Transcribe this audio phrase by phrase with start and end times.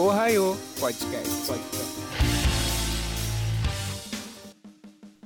[0.00, 1.46] Ohio Podcast.
[1.46, 2.00] Podcast.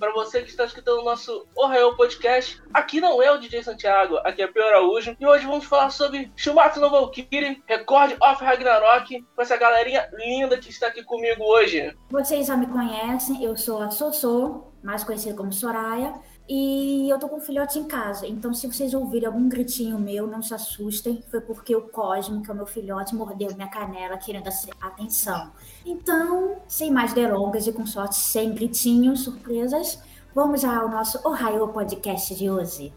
[0.00, 4.16] Para você que está escutando o nosso Ohio Podcast, aqui não é o DJ Santiago,
[4.25, 5.16] aqui é Pio Araújo.
[5.21, 10.59] E hoje vamos falar sobre Shumatsu no Valkyrie, Record of Ragnarok, com essa galerinha linda
[10.59, 11.96] que está aqui comigo hoje.
[12.11, 16.14] Vocês já me conhecem, eu sou a Sossô, mais conhecida como Soraya.
[16.46, 20.26] E eu tô com um filhote em casa, então se vocês ouvirem algum gritinho meu,
[20.26, 24.18] não se assustem, foi porque o Cosmo, que é o meu filhote, mordeu minha canela
[24.18, 24.46] querendo
[24.79, 25.52] atenção.
[25.86, 29.99] Então, sem mais delongas e com sorte sem gritinhos, surpresas,
[30.35, 32.92] vamos ao nosso Ohio Podcast de hoje.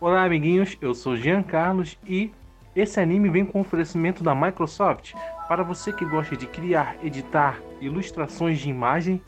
[0.00, 2.30] Olá, amiguinhos, eu sou Jean Carlos e
[2.76, 5.12] esse anime vem com oferecimento da Microsoft
[5.48, 9.20] para você que gosta de criar, editar ilustrações de imagem.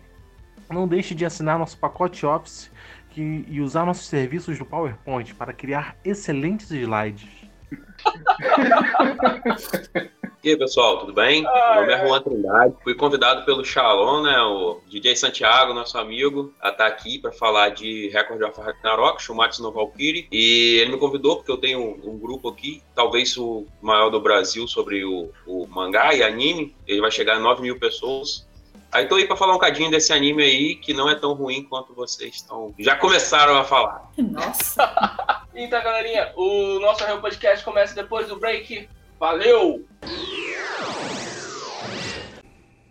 [0.71, 2.71] Não deixe de assinar nosso pacote Office
[3.19, 7.27] que, e usar nossos serviços do PowerPoint para criar excelentes slides.
[10.45, 11.45] E aí, pessoal, tudo bem?
[11.45, 12.07] Ah, Meu nome é é.
[12.07, 12.75] Juan Trindade.
[12.85, 17.71] Fui convidado pelo Shalom, né, o DJ Santiago, nosso amigo, a estar aqui para falar
[17.71, 20.29] de Record of Ragnarok, Shumatsu no Valkyrie.
[20.31, 24.21] E ele me convidou porque eu tenho um, um grupo aqui, talvez o maior do
[24.21, 26.75] Brasil, sobre o, o mangá e anime.
[26.87, 28.48] Ele vai chegar a 9 mil pessoas.
[28.91, 31.63] Aí tô aí para falar um cadinho desse anime aí, que não é tão ruim
[31.63, 32.75] quanto vocês estão.
[32.79, 34.11] Já começaram a falar.
[34.17, 34.91] Nossa,
[35.55, 38.89] Então, galerinha, o nosso Ohio Podcast começa depois do break.
[39.19, 39.85] Valeu!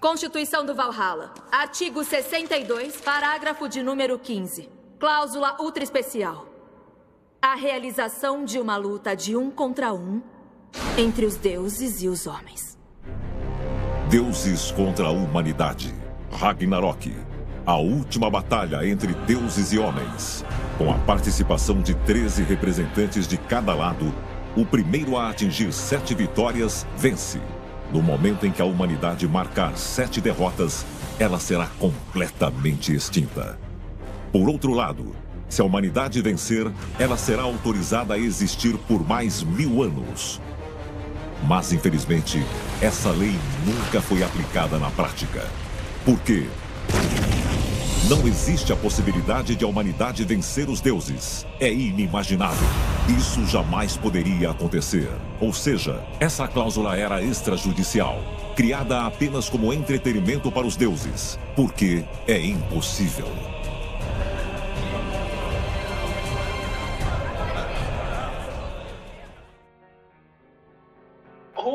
[0.01, 1.33] Constituição do Valhalla.
[1.51, 4.69] Artigo 62, parágrafo de número 15.
[4.99, 6.45] Cláusula ultra especial.
[7.41, 10.21] A realização de uma luta de um contra um
[10.97, 12.76] entre os deuses e os homens.
[14.09, 15.93] Deuses contra a humanidade.
[16.31, 17.13] Ragnarok.
[17.65, 20.45] A última batalha entre deuses e homens.
[20.77, 24.13] Com a participação de 13 representantes de cada lado,
[24.55, 27.41] o primeiro a atingir sete vitórias vence.
[27.91, 30.85] No momento em que a humanidade marcar sete derrotas,
[31.19, 33.59] ela será completamente extinta.
[34.31, 35.13] Por outro lado,
[35.49, 40.39] se a humanidade vencer, ela será autorizada a existir por mais mil anos.
[41.43, 42.43] Mas, infelizmente,
[42.81, 45.45] essa lei nunca foi aplicada na prática.
[46.05, 46.47] Por quê?
[48.09, 51.45] Não existe a possibilidade de a humanidade vencer os deuses.
[51.59, 52.65] É inimaginável.
[53.17, 55.09] Isso jamais poderia acontecer.
[55.41, 58.23] Ou seja, essa cláusula era extrajudicial,
[58.55, 63.27] criada apenas como entretenimento para os deuses, porque é impossível.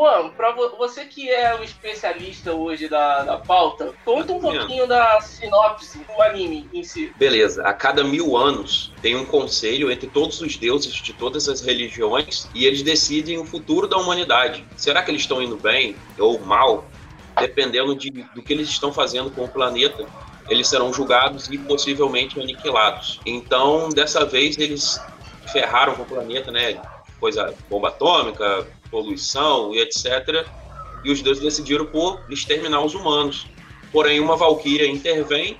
[0.02, 4.84] Juan, pra vo- você que é o especialista hoje da, da pauta, conta um pouquinho
[4.88, 7.12] da sinopse do anime em si.
[7.16, 11.60] Beleza, a cada mil anos tem um conselho entre todos os deuses de todas as
[11.60, 14.66] religiões e eles decidem o futuro da humanidade.
[14.76, 16.84] Será que eles estão indo bem ou mal?
[17.38, 20.04] Dependendo de, do que eles estão fazendo com o planeta,
[20.48, 23.20] eles serão julgados e possivelmente aniquilados.
[23.24, 25.00] Então, dessa vez, eles
[25.52, 26.82] ferraram com o planeta, né?
[27.20, 30.46] Coisa, bomba atômica, poluição e etc.
[31.02, 33.46] E os deuses decidiram por exterminar os humanos.
[33.90, 35.58] Porém, uma valquíria intervém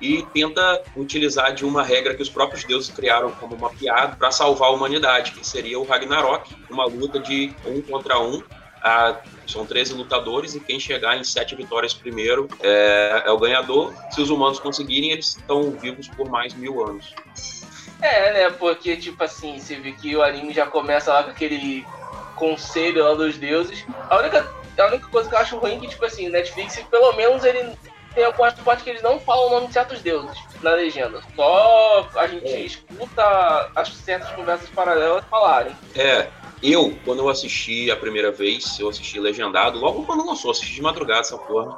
[0.00, 4.30] e tenta utilizar de uma regra que os próprios deuses criaram como uma piada para
[4.30, 8.42] salvar a humanidade, que seria o Ragnarok, uma luta de um contra um.
[8.80, 13.92] Ah, são 13 lutadores e quem chegar em sete vitórias primeiro é, é o ganhador.
[14.10, 17.12] Se os humanos conseguirem, eles estão vivos por mais mil anos.
[18.00, 18.50] É, né?
[18.50, 21.84] Porque, tipo assim, você vê que o anime já começa lá com aquele
[22.38, 23.84] conselho lá dos deuses.
[24.08, 27.12] A única, a única coisa que eu acho ruim é que, tipo assim, Netflix, pelo
[27.12, 27.76] menos ele
[28.14, 31.20] tem algumas partes que eles não falam o nome de certos deuses na legenda.
[31.36, 32.60] Só a gente É.
[32.60, 35.74] escuta as certas conversas paralelas falarem.
[35.94, 36.28] É,
[36.62, 40.82] eu, quando eu assisti a primeira vez, eu assisti legendado, logo quando lançou, assisti de
[40.82, 41.76] madrugada essa porra.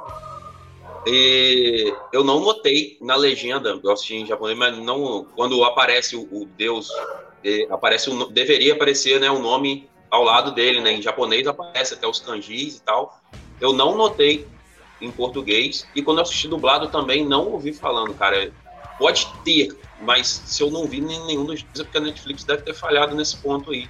[1.05, 6.21] E eu não notei na legenda, eu assisti em japonês, mas não quando aparece o,
[6.31, 6.89] o deus,
[7.43, 10.91] eh, aparece o, deveria aparecer né, o nome ao lado dele, né?
[10.91, 13.19] Em japonês aparece até os kanjis e tal.
[13.59, 14.45] Eu não notei
[14.99, 18.51] em português e quando eu assisti dublado também não ouvi falando, cara.
[18.99, 22.61] Pode ter, mas se eu não vi nenhum dos dois é porque a Netflix deve
[22.61, 23.89] ter falhado nesse ponto aí.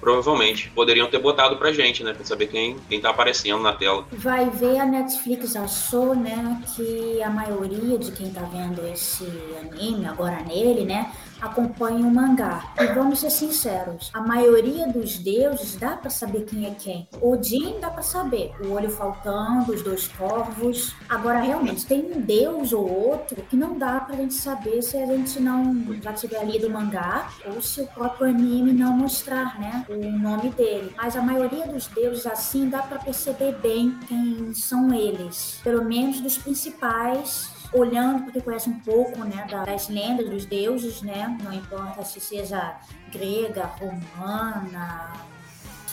[0.00, 0.70] Provavelmente.
[0.70, 2.14] Poderiam ter botado pra gente, né?
[2.14, 4.06] Pra saber quem, quem tá aparecendo na tela.
[4.12, 9.26] vai ver a Netflix achou, né, que a maioria de quem tá vendo esse
[9.60, 12.72] anime agora nele, né, acompanham o mangá.
[12.78, 17.08] E vamos ser sinceros, a maioria dos deuses dá para saber quem é quem.
[17.20, 20.94] Odin dá para saber, o olho faltando, os dois corvos.
[21.08, 25.06] Agora, realmente, tem um deus ou outro que não dá pra gente saber se a
[25.06, 29.84] gente não já tiver lido o mangá ou se o próprio anime não mostrar, né,
[29.88, 30.92] o nome dele.
[30.96, 35.60] Mas a maioria dos deuses, assim, dá para perceber bem quem são eles.
[35.62, 41.36] Pelo menos dos principais olhando porque conhece um pouco né, das lendas dos deuses, né?
[41.42, 42.76] Não importa se seja
[43.12, 45.12] grega, romana,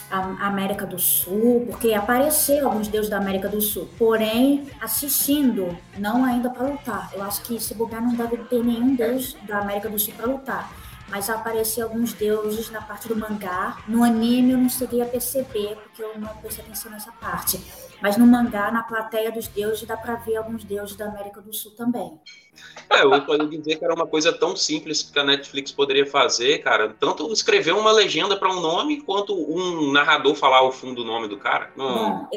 [0.10, 6.50] América do Sul, porque apareceram alguns deuses da América do Sul, porém assistindo, não ainda
[6.50, 7.12] para lutar.
[7.14, 10.28] Eu acho que se bobear não deve ter nenhum deus da América do Sul para
[10.28, 10.72] lutar.
[11.10, 13.78] Mas aparecer alguns deuses na parte do mangá.
[13.88, 17.62] No anime eu não cheguei a perceber, porque eu não prestei atenção nessa parte.
[18.02, 21.52] Mas no mangá, na plateia dos deuses, dá para ver alguns deuses da América do
[21.54, 22.20] Sul também.
[22.90, 26.60] É, eu poderia dizer que era uma coisa tão simples que a Netflix poderia fazer,
[26.60, 26.96] cara.
[27.00, 31.28] Tanto escrever uma legenda para um nome, quanto um narrador falar o fundo do nome
[31.28, 31.72] do cara.
[31.76, 31.94] Não...
[31.94, 32.30] Bom,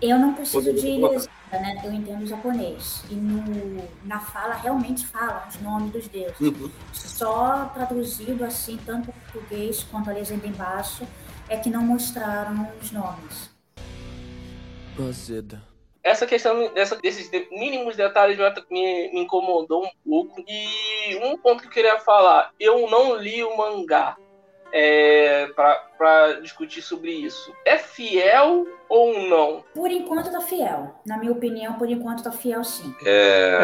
[0.00, 1.80] eu não preciso de legenda, né?
[1.84, 3.02] Eu entendo japonês.
[3.10, 6.40] E no, na fala, realmente fala os nomes dos deuses.
[6.40, 6.70] Uhum.
[6.92, 11.06] Só traduzido assim, tanto português quanto a legenda embaixo,
[11.48, 13.47] é que não mostraram os nomes.
[16.02, 18.38] Essa questão dessa, desses mínimos detalhes
[18.70, 20.42] me, me incomodou um pouco.
[20.46, 24.16] E um ponto que eu queria falar: eu não li o mangá
[24.72, 27.52] é, para discutir sobre isso.
[27.64, 29.64] É fiel ou não?
[29.74, 30.94] Por enquanto tá fiel.
[31.06, 32.94] Na minha opinião, por enquanto tá fiel sim.
[33.04, 33.58] É.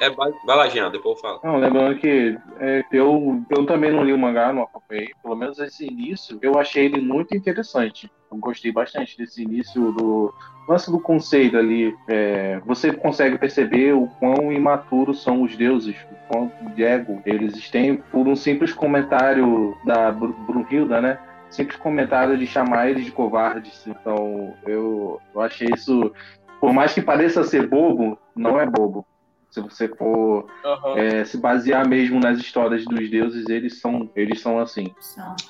[0.00, 1.40] é, é vai lá, Jean, depois eu falo.
[1.42, 5.10] Não, lembrando que é, eu, eu também não li o mangá, não acompanhei.
[5.22, 8.10] Pelo menos esse início, eu achei ele muito interessante.
[8.38, 10.32] Gostei bastante desse início do
[10.68, 11.96] lance do conceito ali.
[12.08, 17.96] É, você consegue perceber o quão imaturos são os deuses, o quão ego eles têm
[17.96, 21.18] por um simples comentário da Brunhilda, né?
[21.50, 23.86] Simples comentário de chamar eles de covardes.
[23.86, 26.12] Então, eu, eu achei isso,
[26.60, 29.06] por mais que pareça ser bobo, não é bobo
[29.52, 30.96] se você for uhum.
[30.96, 34.94] é, se basear mesmo nas histórias dos deuses, eles são, eles são assim.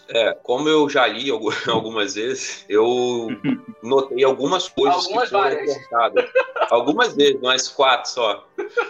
[0.08, 1.30] É, como eu já li
[1.70, 3.28] algumas vezes, eu
[3.80, 5.76] notei algumas coisas algumas que foram várias.
[5.76, 6.30] cortadas.
[6.68, 8.44] Algumas vezes, mais quatro só.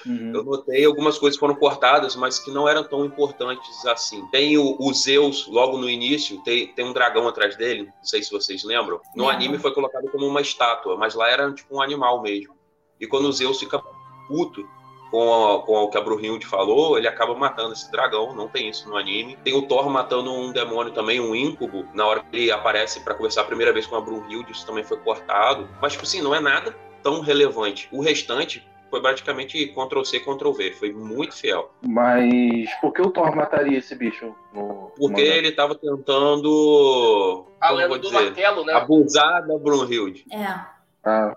[0.06, 0.32] Uhum.
[0.34, 4.26] Eu notei algumas coisas foram cortadas, mas que não eram tão importantes assim.
[4.28, 8.22] Tem o, o Zeus, logo no início, tem, tem um dragão atrás dele, não sei
[8.22, 8.98] se vocês lembram.
[9.14, 12.54] No anime foi colocado como uma estátua, mas lá era tipo um animal mesmo.
[12.98, 13.78] E quando o Zeus fica
[14.26, 14.66] puto,
[15.12, 18.70] com, a, com o que a Brunhilde falou, ele acaba matando esse dragão, não tem
[18.70, 19.36] isso no anime.
[19.44, 23.14] Tem o Thor matando um demônio também, um íncubo, na hora que ele aparece para
[23.14, 25.68] conversar a primeira vez com a Brunhilde, isso também foi cortado.
[25.82, 27.90] Mas, tipo assim, não é nada tão relevante.
[27.92, 31.70] O restante foi praticamente Ctrl-C, Ctrl-V, foi muito fiel.
[31.82, 34.34] Mas por que o Thor mataria esse bicho?
[34.54, 34.92] No...
[34.96, 37.44] Porque ele tava tentando...
[37.60, 38.72] Além do dizer, martelo, né?
[38.72, 40.24] Abusar da Brunhilde.
[40.32, 40.58] É.
[41.04, 41.36] Ah.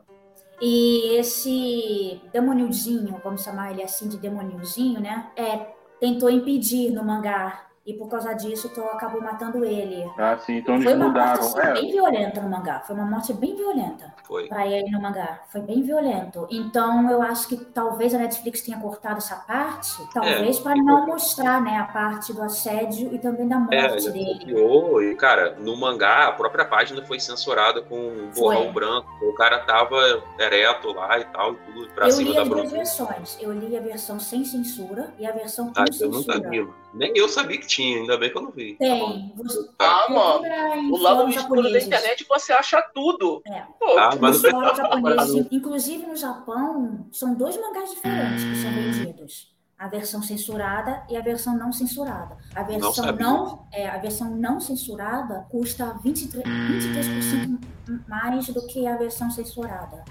[0.62, 5.32] E esse demonilzinho, vamos chamar ele assim de demonilzinho, né?
[5.36, 10.10] É, tentou impedir no mangá e por causa disso, Thor acabou matando ele.
[10.18, 11.42] Ah, sim, então eles Foi uma mudaram.
[11.42, 11.74] morte assim, é.
[11.74, 12.80] bem violenta no mangá.
[12.86, 14.14] Foi uma morte bem violenta.
[14.24, 14.48] Foi.
[14.48, 15.42] Pra ele no mangá.
[15.50, 16.48] Foi bem violento.
[16.50, 20.62] Então, eu acho que talvez a Netflix tenha cortado essa parte, talvez é.
[20.64, 24.40] para não mostrar, né, a parte do assédio e também da morte é, dele.
[24.40, 29.08] Copiou, e, cara, no mangá, a própria página foi censurada com um borrão branco.
[29.22, 32.50] O cara tava ereto lá e tal, e tudo pra eu cima li da as
[32.50, 33.38] duas versões.
[33.40, 36.08] Eu li a versão sem censura e a versão com Ah, censura.
[36.08, 36.68] eu nunca vi.
[36.96, 38.76] Nem eu sabia que tinha, ainda bem que eu não vi.
[38.78, 39.34] Tem.
[39.36, 40.32] Você Ah, mano.
[40.40, 43.42] procura em O lado escuro da internet você acha tudo.
[43.48, 43.62] É.
[43.80, 49.54] Pô, Ah, mas japoneses, inclusive no Japão, são dois mangás diferentes que são vendidos.
[49.78, 52.38] A versão censurada e a versão não censurada.
[52.56, 53.26] A versão sabia.
[53.26, 57.60] não, é, a versão não censurada custa 23%, 23%
[58.08, 60.06] mais do que a versão censurada.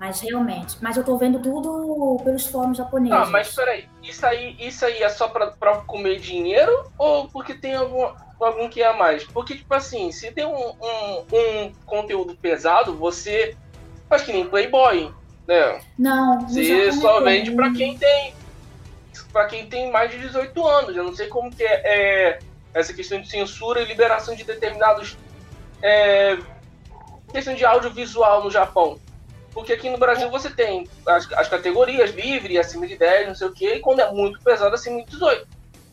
[0.00, 3.18] Mas realmente, mas eu tô vendo tudo pelos fóruns japoneses.
[3.18, 7.52] Ah, mas peraí, isso aí, isso aí é só pra, pra comer dinheiro ou porque
[7.52, 9.24] tem algum, algum que é a mais?
[9.24, 13.54] Porque, tipo assim, se tem um, um, um conteúdo pesado, você
[14.08, 15.12] faz que nem Playboy,
[15.46, 15.82] né?
[15.98, 18.32] Não, Você só vende pra quem tem.
[19.30, 20.96] para quem tem mais de 18 anos.
[20.96, 22.38] Eu não sei como que é, é
[22.72, 25.18] essa questão de censura e liberação de determinados.
[25.82, 26.38] É,
[27.30, 28.98] questão de audiovisual no Japão.
[29.52, 33.46] Porque aqui no Brasil você tem as, as categorias livre, acima de 10, não sei
[33.48, 35.46] o quê, e quando é muito pesado, acima de 18.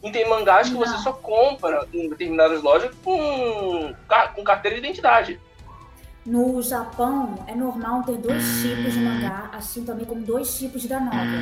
[0.04, 0.86] E tem mangás que Não.
[0.86, 3.94] você só compra em determinadas lojas com,
[4.36, 5.40] com carteira de identidade.
[6.28, 11.00] No Japão, é normal ter dois tipos de mangá, assim também como dois tipos da
[11.00, 11.40] novel.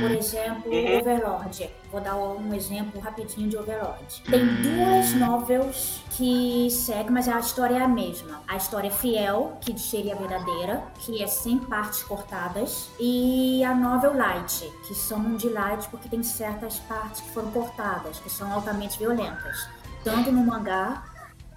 [0.00, 0.98] Por exemplo, Uhum.
[1.00, 1.68] Overlord.
[1.90, 4.22] Vou dar um exemplo rapidinho de Overlord.
[4.30, 8.40] Tem duas novels que seguem, mas a história é a mesma.
[8.46, 14.16] A história é fiel, que seria verdadeira, que é sem partes cortadas, e a novel
[14.16, 18.96] light, que são de light porque tem certas partes que foram cortadas, que são altamente
[18.96, 19.68] violentas.
[20.04, 21.02] Tanto no mangá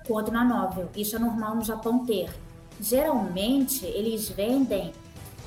[0.07, 0.89] quanto na novel.
[0.95, 2.31] Isso é normal no Japão ter.
[2.79, 4.93] Geralmente, eles vendem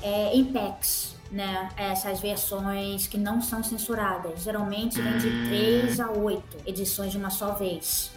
[0.01, 1.69] é, em packs, né?
[1.77, 4.43] Essas versões que não são censuradas.
[4.43, 8.11] Geralmente vem de 3 a 8 edições de uma só vez.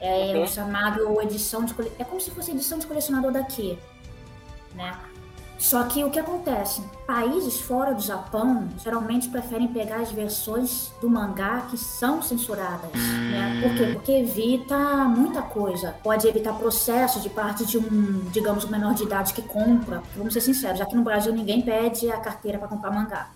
[0.00, 0.44] É Uhum.
[0.44, 1.74] o chamado edição de.
[1.98, 3.78] É como se fosse edição de colecionador daqui,
[4.74, 4.98] né?
[5.60, 6.82] Só que o que acontece?
[7.06, 13.60] Países fora do Japão geralmente preferem pegar as versões do mangá que são censuradas, né?
[13.62, 13.92] Por quê?
[13.92, 14.74] Porque evita
[15.04, 15.94] muita coisa.
[16.02, 20.02] Pode evitar processo de parte de um, digamos, menor de idade que compra.
[20.16, 23.28] Vamos ser sinceros, já que no Brasil ninguém pede a carteira para comprar mangá.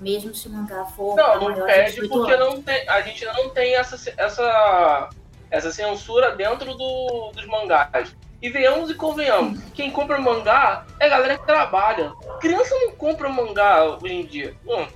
[0.00, 3.50] Mesmo se o mangá for Não, não pede 18 porque não tem, a gente não
[3.50, 5.08] tem essa, essa,
[5.48, 8.12] essa censura dentro do, dos mangás.
[8.40, 12.12] E venhamos e convenhamos, quem compra mangá é a galera que trabalha.
[12.40, 14.54] Criança não compra mangá hoje em dia.
[14.64, 14.86] Hum,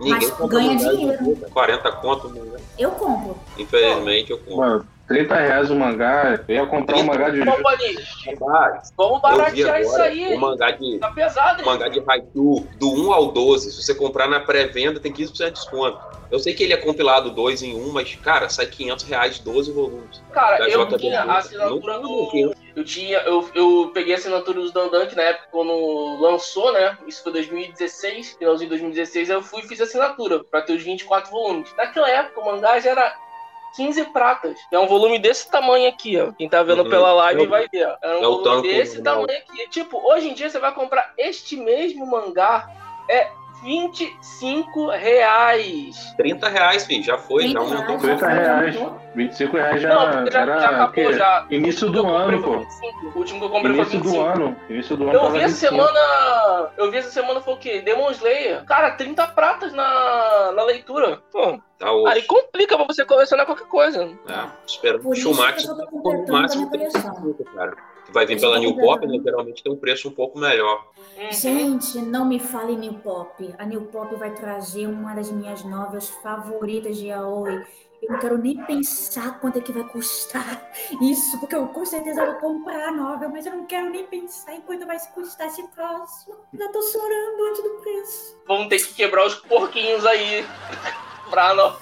[0.00, 1.36] Mas ganha dinheiro.
[1.52, 2.58] 40 conto, mangá.
[2.78, 3.38] Eu compro.
[3.58, 4.56] Infelizmente eu compro.
[4.56, 6.40] Mano, 30 reais o mangá.
[6.48, 10.34] Eu ia comprar um mangá de Bom, Rapaz, vamos baratear isso aí.
[10.34, 13.72] o mangá de, Tá pesado, o mangá de Haikyuu, do 1 ao 12.
[13.72, 15.98] Se você comprar na pré-venda, tem 15% de desconto.
[16.30, 19.70] Eu sei que ele é compilado 2 em 1, mas, cara, sai 500 reais 12
[19.70, 20.22] volumes.
[20.32, 22.54] Cara, eu tinha a assinatura do.
[22.76, 23.18] Eu tinha.
[23.20, 26.96] Eu, eu peguei a assinatura do Dandank na época quando lançou, né?
[27.06, 30.82] Isso foi 2016, finalzinho de 2016, aí eu fui e fiz assinatura pra ter os
[30.82, 31.74] 24 volumes.
[31.76, 33.16] Naquela época o mangá já era
[33.76, 34.58] 15 pratas.
[34.70, 36.32] É um volume desse tamanho aqui, ó.
[36.32, 36.90] Quem tá vendo Uhum.
[36.90, 37.96] pela live É o- vai ver, ó.
[38.02, 39.68] Era um é volume desse tamanho aqui.
[39.70, 42.68] Tipo, hoje em dia você vai comprar este mesmo mangá.
[43.08, 43.30] É
[43.62, 46.14] 25 reais.
[46.16, 47.96] 30 reais, filho, já foi, já 30 aumentou.
[47.98, 48.76] reais, 30 já reais.
[48.76, 49.00] aumentou.
[49.14, 51.46] 25 reais já, Não, porque já, era já acabou já.
[51.50, 52.52] início do ano, pô.
[52.52, 53.06] foi 25.
[53.14, 54.26] O último que eu comprei Início foi do 25.
[54.26, 54.56] ano.
[54.68, 55.74] Início do ano Eu vi essa 25.
[55.74, 56.70] semana.
[56.76, 57.80] Eu vi essa semana foi o quê?
[57.80, 58.64] Demon Slayer.
[58.64, 61.20] Cara, 30 pratas na, na leitura.
[61.32, 64.04] Pô, Tá aí complica pra você colecionar qualquer coisa.
[64.28, 66.70] É, esperando Por o máximo
[68.06, 68.06] minha 30, coleção.
[68.06, 68.06] cara.
[68.06, 68.76] Que vai vir pela New.
[68.76, 69.18] Pop, né?
[69.22, 70.86] Geralmente tem um preço um pouco melhor.
[71.18, 71.32] Uhum.
[71.32, 73.54] Gente, não me fale em New Pop.
[73.58, 77.64] A New Pop vai trazer uma das minhas novelas favoritas de Aoi.
[78.02, 80.70] Eu não quero nem pensar quanto é que vai custar
[81.00, 84.54] isso, porque eu com certeza vou comprar a novel, mas eu não quero nem pensar
[84.54, 86.30] em quanto vai custar esse troço.
[86.52, 88.36] Já tô chorando antes do preço.
[88.46, 90.44] Vamos ter que quebrar os porquinhos aí
[91.30, 91.74] pra no-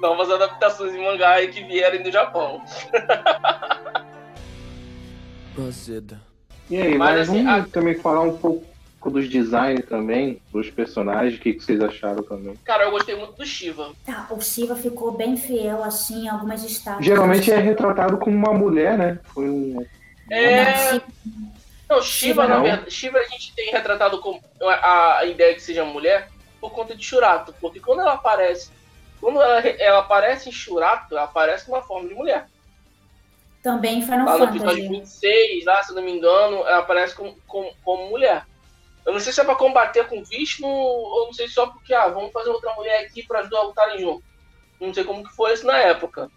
[0.00, 2.60] novas adaptações em mangá que vierem do Japão.
[5.56, 6.20] Bazeda.
[6.70, 8.64] E aí, Mas, mas, assim, vamos também falar um pouco
[9.10, 12.54] dos designs também, dos personagens, o que, que vocês acharam também.
[12.64, 13.92] Cara, eu gostei muito do Shiva.
[14.04, 17.04] Tá, o Shiva ficou bem fiel, assim, em algumas estátuas.
[17.04, 19.18] Geralmente é retratado como uma mulher, né?
[19.34, 19.84] Foi um.
[20.30, 21.00] É.
[21.88, 25.60] Não, Shiva- Não, na verdade, Shiva a gente tem retratado como a, a ideia que
[25.62, 27.54] seja mulher por conta de Shurato.
[27.60, 28.70] Porque quando ela aparece.
[29.20, 32.46] Quando ela, ela aparece em Shurato, ela aparece numa forma de mulher.
[33.64, 34.88] Também Final Lá no episódio Fantasy.
[34.88, 38.46] 26, lá, se eu não me engano, ela aparece como, como, como mulher.
[39.06, 42.08] Eu não sei se é pra combater com Vishnu, ou não sei só porque, ah,
[42.08, 44.22] vamos fazer outra mulher aqui pra ajudar a lutarem junto.
[44.78, 46.30] Não sei como que foi isso na época.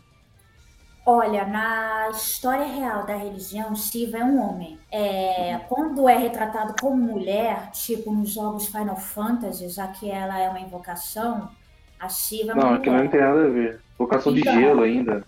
[1.06, 4.78] Olha, na história real da religião, Shiva é um homem.
[4.92, 10.50] É, quando é retratado como mulher, tipo nos jogos Final Fantasy, já que ela é
[10.50, 11.50] uma invocação,
[12.00, 13.10] a Shiva é uma Não, aqui não mulher.
[13.12, 13.82] tem nada a ver.
[13.98, 14.54] Vocação de Então.
[14.54, 15.26] gelo ainda.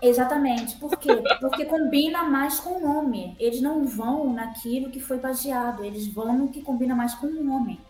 [0.00, 0.76] Exatamente.
[0.76, 1.10] Por quê?
[1.40, 3.36] Porque combina mais com o nome.
[3.38, 7.44] Eles não vão naquilo que foi baseado, eles vão no que combina mais com o
[7.44, 7.80] nome.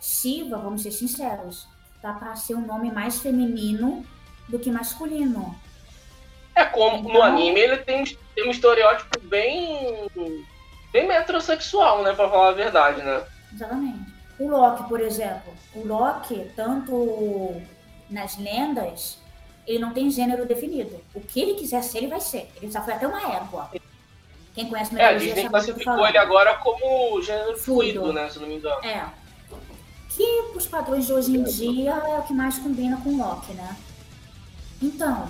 [0.00, 1.66] Shiva, vamos ser sinceros,
[2.02, 4.04] tá para ser um nome mais feminino
[4.48, 5.54] do que masculino.
[6.54, 8.04] É como no Então- anime ele tem,
[8.34, 10.06] tem um estereótipo bem.
[10.92, 12.12] bem metrosexual, né?
[12.12, 13.24] Pra falar a verdade, né?
[13.52, 14.12] Exatamente.
[14.38, 15.52] O Loki, por exemplo.
[15.74, 17.60] O Loki, tanto
[18.10, 19.18] nas lendas,
[19.66, 21.00] ele não tem gênero definido.
[21.14, 22.50] O que ele quiser ser, ele vai ser.
[22.60, 23.70] Ele já foi até uma égua.
[24.54, 28.00] Quem conhece É, a Disney do que eu tô classificou ele agora como gênero Fluido.
[28.00, 28.28] fluido, né?
[28.30, 28.84] Se não me engano.
[28.84, 29.04] É.
[30.10, 30.22] Que
[30.54, 33.76] os padrões de hoje em dia é o que mais combina com o Loki, né?
[34.80, 35.28] Então,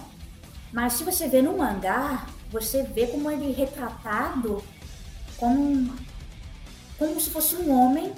[0.73, 4.63] mas se você vê no mangá, você vê como ele é retratado
[5.39, 5.93] como,
[6.99, 8.13] como se fosse um homem,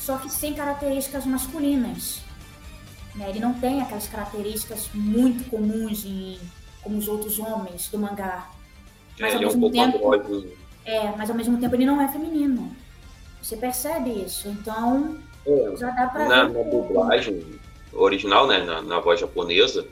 [0.00, 2.20] só que sem características masculinas.
[3.20, 3.28] Né?
[3.28, 6.38] Ele não tem aquelas características muito comuns em,
[6.82, 8.48] como os outros homens do mangá.
[9.18, 10.52] Mas, ao ele é um mesmo pouco tempo- andrógeno.
[10.86, 12.74] É, mas ao mesmo tempo ele não é feminino.
[13.42, 14.48] Você percebe isso.
[14.48, 16.64] Então, É, já dá pra na, ver.
[16.64, 17.44] na dublagem
[17.92, 19.86] original, né, na, na voz japonesa,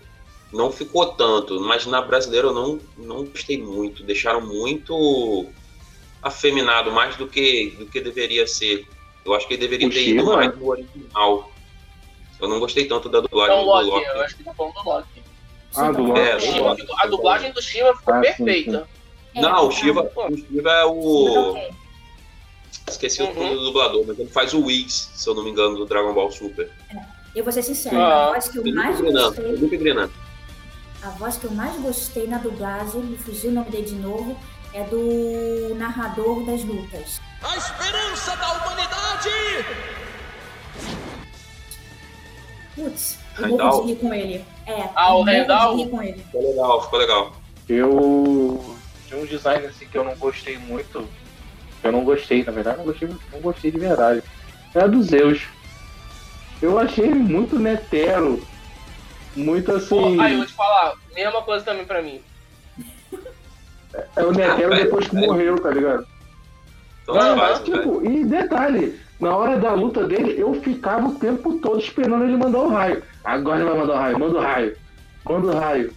[0.53, 4.03] não ficou tanto, mas na brasileira eu não, não gostei muito.
[4.03, 5.47] Deixaram muito
[6.23, 8.87] afeminado, mais do que, do que deveria ser.
[9.25, 10.37] Eu acho que ele deveria O ter ido Shiva?
[10.37, 11.53] mais no original.
[12.41, 14.07] Eu não gostei tanto da dublagem Então, do Loki, Loki.
[14.17, 15.23] eu acho que tá falando do Loki.
[15.77, 16.21] Ah, do Loki.
[16.21, 16.87] É, O do Shiva Loki.
[16.99, 18.89] a dublagem do Shiva ficou Ah, sim, perfeita.
[19.35, 19.75] É, Não, o tá.
[19.77, 21.51] Shiva, o Shiva é o.
[21.51, 21.71] Ok.
[22.89, 23.35] Esqueci o Uhum.
[23.35, 26.13] nome do dublador, mas ele faz o Whis, se eu não me engano, do Dragon
[26.15, 26.71] Ball Super.
[27.35, 29.25] Eu vou ser sincera, Ah, a voz que eu Felipe mais Grenan.
[29.27, 30.11] gostei, Felipe Grenan.
[31.03, 34.39] a voz que eu mais gostei na dublagem, me fugiu o nome dele de novo,
[34.73, 37.21] é do narrador das lutas.
[37.43, 39.67] A esperança da humanidade!
[42.79, 43.49] Putz, eu
[43.83, 44.45] de rir com ele.
[44.67, 45.29] É, Ah, o
[46.03, 46.23] ele.
[46.23, 47.33] Ficou legal, ficou legal.
[47.69, 48.77] Eu.
[49.09, 51.05] Tinha um design assim que eu não gostei muito.
[51.83, 54.23] Eu não gostei, na verdade, não gostei, não gostei de verdade.
[54.75, 55.43] É a do Zeus.
[56.63, 58.43] Eu achei ele muito netero.
[59.35, 59.89] Muito assim.
[60.17, 62.21] Pô, aí eu vou te falar, mesma coisa também pra mim.
[64.17, 66.07] É o netero Ah, depois que velho, morreu, tá ligado?
[67.03, 71.15] Então Ah, faz, Mas, tipo, e detalhe, na hora da luta dele, eu ficava o
[71.17, 73.03] tempo todo esperando ele mandar o raio.
[73.25, 74.77] Agora ele vai mandar o raio, manda o raio,
[75.25, 75.93] manda o raio.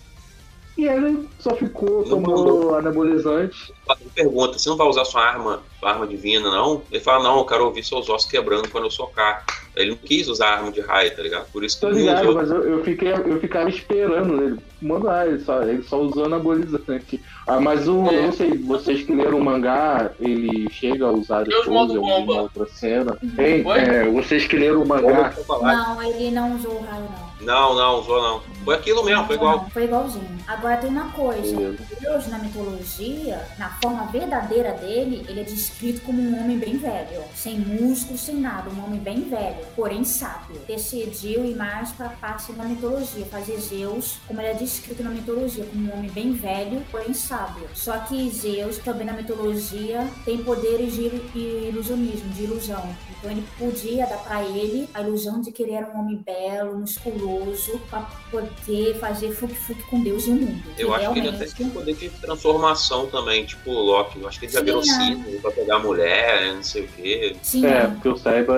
[0.77, 2.75] E ele só ficou, tomou mandou.
[2.75, 3.73] anabolizante.
[4.15, 6.81] Pergunta, você não vai usar sua arma, arma divina, não?
[6.91, 9.43] Ele fala, não, eu quero ouvir seus ossos quebrando quando eu socar.
[9.75, 11.45] Ele não quis usar arma de raio, tá ligado?
[11.51, 12.35] Por isso que ligado, usou.
[12.35, 14.59] mas eu, eu, fiquei, eu ficava esperando ele.
[14.81, 17.21] Manda o raio, ele só, ele só usou anabolizante.
[17.47, 18.15] Ah, mas o, É.
[18.17, 21.95] eu não sei, vocês que leram o mangá, ele chega a usar Deus depois em
[21.95, 22.41] alguma bomba.
[22.41, 23.17] outra cena.
[23.37, 25.73] Ei, é, vocês que leram o mangá, falar?
[25.73, 27.31] Não, ele não usou o raio, não.
[27.41, 28.41] Não, não, usou não.
[28.65, 29.57] Foi aquilo mesmo, foi igual.
[29.57, 30.37] Não, foi igualzinho.
[30.47, 31.75] Agora tem uma coisa.
[31.99, 37.23] Deus, na mitologia, na forma verdadeira dele, ele é descrito como um homem bem velho.
[37.35, 38.69] Sem músculo, sem nada.
[38.69, 40.57] Um homem bem velho, porém sábio.
[40.67, 43.25] Decidiu ir mais pra parte da mitologia.
[43.25, 47.67] Fazer Zeus, como ele é descrito na mitologia, como um homem bem velho, porém sábio.
[47.73, 52.95] Só que Zeus, também na mitologia, tem poderes de ilu- ilusionismo, de ilusão.
[53.19, 56.77] Então ele podia dar pra ele a ilusão de que ele era um homem belo,
[56.79, 60.63] musculoso, pra poder fazer fuque-fuque com Deus e o mundo.
[60.77, 64.19] Eu acho que ele até tinha poder de transformação também, tipo Loki.
[64.19, 67.35] Eu acho que ele já virou cisne pegar mulher, não sei o quê.
[67.41, 68.55] Sim, É, porque eu saiba,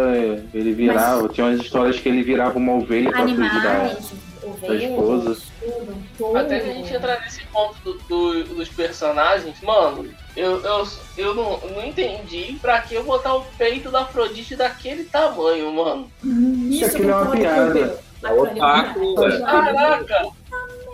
[0.54, 1.28] ele virava.
[1.30, 3.46] Tinha umas histórias que ele virava uma ovelha pra fugir da.
[3.48, 4.16] animais, esposa.
[4.44, 6.38] ovelhas, tudo, todo.
[6.38, 10.88] Até que a gente entrar nesse ponto do- do- dos personagens, mano, eu, eu,
[11.18, 16.10] eu não, não entendi pra que eu botar o peito da Afrodite daquele tamanho, mano.
[16.24, 18.00] Hum, Isso Aquilo é uma piada.
[18.24, 19.16] É Otaku.
[19.46, 20.28] Caraca!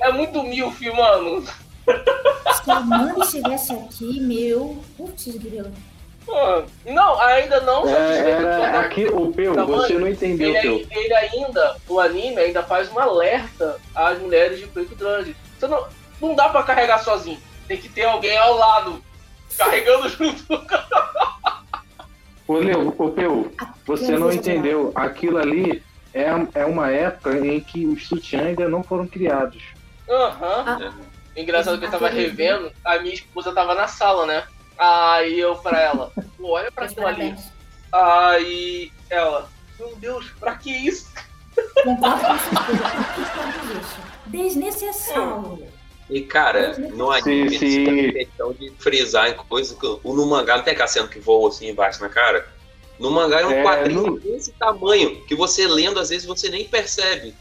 [0.01, 1.43] É muito milf, mano.
[2.63, 4.77] Se a mãe estivesse aqui, meu.
[4.97, 5.71] Putz, grilo.
[6.29, 9.77] Mano, Não, ainda não É, era aqui, o Peu, Tamanho.
[9.81, 10.97] você não entendeu, ele, Peu.
[11.03, 15.35] ele ainda, o anime ainda faz um alerta às mulheres de peito grande.
[15.57, 15.87] Você não,
[16.21, 17.39] não dá pra carregar sozinho.
[17.67, 19.01] Tem que ter alguém ao lado,
[19.57, 20.43] carregando junto.
[22.47, 23.51] Ô, Leo, ô, Peu,
[23.85, 24.91] você não entendeu.
[24.95, 29.61] Aquilo ali é, é uma época em que os sutiãs ainda não foram criados.
[30.09, 30.63] Aham.
[30.65, 30.91] Ah.
[31.35, 34.43] Engraçado que eu tava Aquele- revendo, a minha esposa tava na sala, né?
[34.79, 37.35] Aí eu pra ela, "Pô, olha pra aquilo ali.
[37.91, 41.11] Aí ela, meu Deus, pra que isso?
[44.27, 45.67] Desnecessário.
[46.09, 48.11] E, cara, no anime, Sim, sim.
[48.13, 49.85] questão de frisar em coisas que.
[50.03, 52.47] O no mangá não tem aquela cena que voa assim embaixo na cara.
[52.99, 56.65] No mangá é um É, quadrinho desse tamanho que você lendo, às vezes, você nem
[56.65, 57.35] percebe.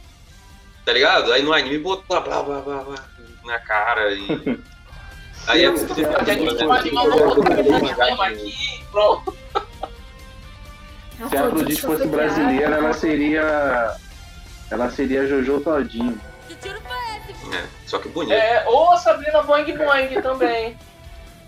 [0.84, 1.32] Tá ligado?
[1.32, 3.04] Aí no anime botou blá blá blá blá
[3.44, 4.58] na cara e.
[5.48, 9.36] Aí é Porque a gente né, um um mangá de- aqui, pronto.
[11.28, 13.96] Se a Afrodite fosse brasileira, ela seria.
[14.70, 16.20] Ela seria Jojo Todinho.
[17.52, 18.34] É, só que bonito.
[18.34, 20.76] É, ou a Sabrina Boing Boing também.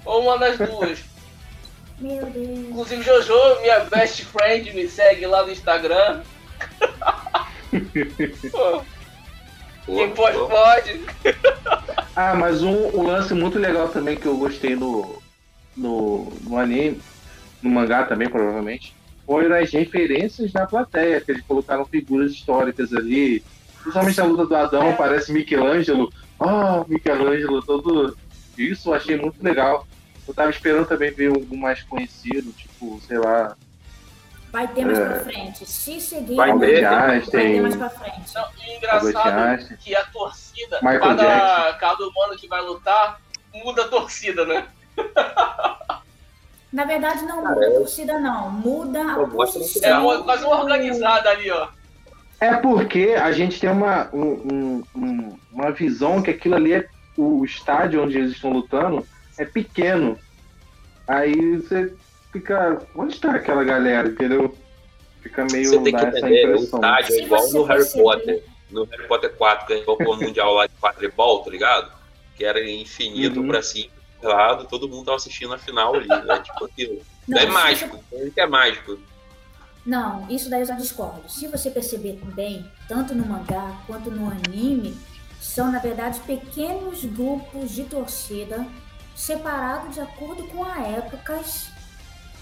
[0.04, 0.98] ou uma das duas.
[1.98, 2.58] Meu Deus.
[2.70, 6.22] Inclusive, Jojo, minha best friend, me segue lá no Instagram.
[8.50, 8.82] Pô,
[9.86, 11.04] Quem pode, pode.
[12.14, 15.22] Ah, mas um, um lance muito legal também que eu gostei no,
[15.76, 17.04] no, no anime,
[17.62, 18.96] no mangá também, provavelmente,
[19.26, 23.44] foi nas referências da plateia, que eles colocaram figuras históricas ali.
[23.82, 26.10] Principalmente a luta do Adão, parece Michelangelo.
[26.38, 28.18] Ah, Michelangelo, todo.
[28.56, 29.86] Isso eu achei muito legal.
[30.26, 33.56] Eu tava esperando também ver algo mais conhecido, tipo, sei lá,
[34.50, 35.04] Vai ter mais É.
[35.08, 35.66] pra frente.
[35.66, 38.34] Se seguir, Vai vai, ter, vai ter mais pra frente.
[38.34, 39.76] Não, e engraçado Einstein.
[39.78, 41.78] que a torcida, Michael cada, Jackson.
[41.78, 43.20] cada humano que vai lutar,
[43.54, 44.66] muda a torcida, né?
[46.72, 48.50] Na verdade, não muda a torcida, não.
[48.50, 49.88] Muda a posição.
[49.88, 51.68] É uma, quase uma organizada ali, ó.
[52.40, 56.88] É porque a gente tem uma, um- um- um- uma visão que aquilo ali é
[57.16, 60.18] o estádio onde eles estão lutando é pequeno.
[61.06, 61.92] Aí você
[62.32, 62.78] fica.
[62.94, 64.56] Onde está aquela galera, entendeu?
[65.22, 66.78] Fica meio Você tem que entender, o impressão.
[66.78, 68.44] estádio é igual você no Harry Potter.
[68.70, 71.92] No Harry Potter 4, que ganhou o Mundial lá de quadribol, tá ligado?
[72.36, 73.48] Que era infinito Uhum.
[73.48, 73.90] pra cima,
[74.22, 76.06] lado, todo mundo tava assistindo a final ali.
[76.10, 77.00] É tipo aquilo.
[77.28, 77.98] Não, é mágico,
[78.34, 78.98] que é mágico.
[79.84, 81.28] Não, isso daí eu já discordo.
[81.28, 84.96] Se você perceber também, tanto no mangá quanto no anime,
[85.40, 88.66] são na verdade pequenos grupos de torcida
[89.16, 91.69] separados de acordo com a épocas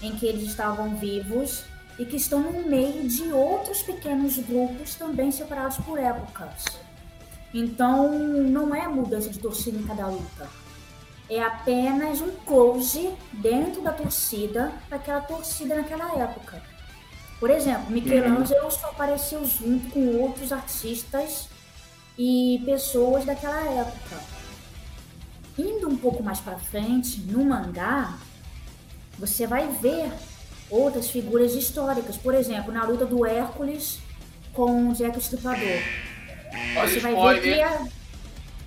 [0.01, 1.63] em que eles estavam vivos
[1.97, 6.65] e que estão no meio de outros pequenos grupos também separados por épocas.
[7.53, 10.47] Então, não é mudança de torcida em cada luta.
[11.29, 16.61] É apenas um close dentro da torcida daquela torcida naquela época.
[17.39, 21.47] Por exemplo, Michelangelo só apareceu junto com outros artistas
[22.17, 24.17] e pessoas daquela época.
[25.57, 28.17] Indo um pouco mais para frente, no mangá,
[29.19, 30.11] você vai ver
[30.69, 32.15] outras figuras históricas.
[32.15, 33.99] Por exemplo, na luta do Hércules
[34.53, 35.81] com o Jack o Estripador.
[36.81, 37.81] Você vai ver que é,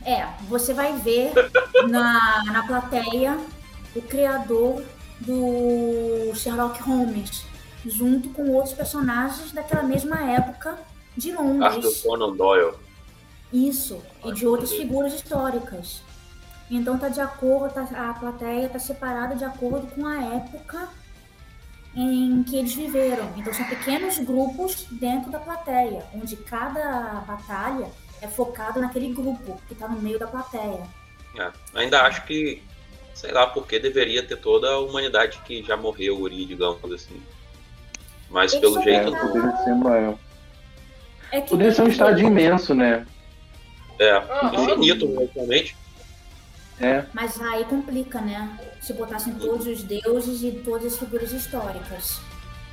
[0.05, 1.33] é, você vai ver
[1.89, 3.39] na, na plateia
[3.95, 4.85] o criador
[5.21, 7.45] do Sherlock Holmes,
[7.85, 10.79] junto com outros personagens daquela mesma época
[11.17, 12.03] de Arthur Londres.
[12.03, 12.75] Conan Doyle.
[13.53, 16.01] Isso, e de outras figuras históricas.
[16.71, 20.89] Então tá de acordo, tá- a plateia tá separada de acordo com a época
[21.95, 23.31] em que eles viveram.
[23.37, 27.89] Então são pequenos grupos dentro da plateia, onde cada batalha
[28.23, 30.83] é focada naquele grupo que tá no meio da plateia.
[31.39, 32.63] É, ainda acho que,
[33.15, 37.21] sei lá, porque deveria ter toda a humanidade que já morreu ali, digamos assim.
[38.31, 39.23] Mas Eles pelo É, jeito pequenos.
[39.23, 39.29] não.
[39.33, 40.19] poderia ser maior.
[41.31, 43.07] É que Poderia ser um estádio imenso, né?
[43.99, 44.55] É, Aham.
[44.65, 45.77] infinito, realmente.
[46.83, 47.05] É.
[47.15, 48.59] Mas aí complica, né?
[48.81, 52.21] Se botassem todos os deuses e todas as figuras históricas.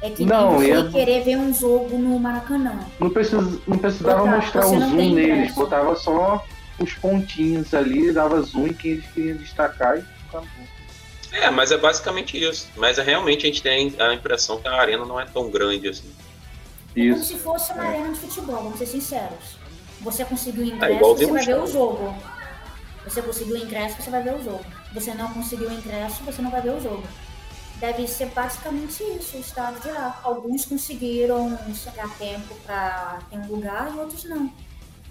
[0.02, 2.80] É que Não, nem você eu- querer ver um jogo no Maracanã.
[3.00, 3.34] Não, precis,
[3.68, 6.44] não precisava Botar, mostrar o zoom neles, botava só
[6.80, 10.48] os pontinhos ali, dava zoom em quem eles queriam destacar e acabou.
[11.32, 12.68] É, mas é basicamente isso.
[12.76, 15.88] Mas é, realmente a gente tem a impressão que a arena não é tão grande
[15.90, 16.10] assim.
[16.96, 17.26] É como Isso.
[17.26, 19.60] se fosse uma arena de futebol, vamos ser sinceros.
[20.02, 22.16] Você conseguiu o É, ingresso, igualzinho você vai ver o jogo.
[23.10, 24.64] Você conseguiu o ingresso, você vai ver o jogo.
[24.94, 27.04] Você não conseguiu o ingresso, você não vai ver o jogo.
[27.80, 30.20] Deve ser basicamente isso, o estado de lá.
[30.24, 34.52] Alguns conseguiram chegar a tempo para ter um lugar e outros não.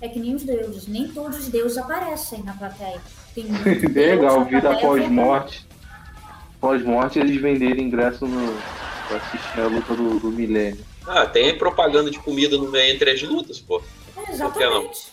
[0.00, 0.86] É que nem os deuses.
[0.86, 3.00] Nem todos os deuses aparecem na plateia.
[3.34, 3.46] Tem
[3.92, 5.66] Legal, vida pós-morte.
[6.60, 8.54] Pós-morte eles venderem ingresso no,
[9.08, 10.84] pra assistir a luta do, do milênio.
[11.04, 13.82] Ah, tem propaganda de comida no meio entre as lutas, pô.
[14.16, 15.08] É, Exatamente.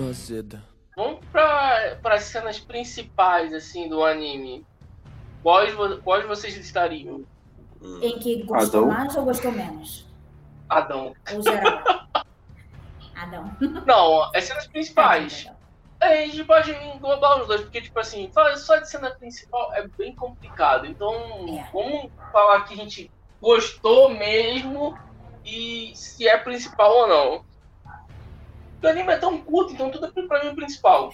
[0.00, 0.73] Azeda.
[0.96, 4.64] Vamos pra, pra cenas principais, assim, do anime.
[5.42, 7.24] Quais, quais vocês estariam?
[7.82, 7.98] Hum.
[8.00, 8.86] Em que gostou Adão?
[8.98, 10.06] mais ou gostou menos?
[10.68, 11.14] Adão.
[11.34, 11.82] Ou geral?
[13.14, 13.56] Adão.
[13.86, 15.48] Não, as cenas principais.
[16.00, 19.72] É, a gente pode englobar os dois, porque, tipo assim, falar só de cena principal
[19.74, 20.86] é bem complicado.
[20.86, 21.12] Então,
[21.48, 21.68] É.
[21.72, 24.96] vamos falar que a gente gostou mesmo
[25.44, 27.44] e se é principal ou não.
[28.84, 31.10] O anime é tão curto, então tudo é pra mim é principal.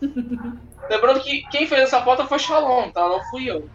[0.88, 3.06] Lembrando que quem fez essa pauta foi Shalom, tá?
[3.06, 3.68] Não fui eu.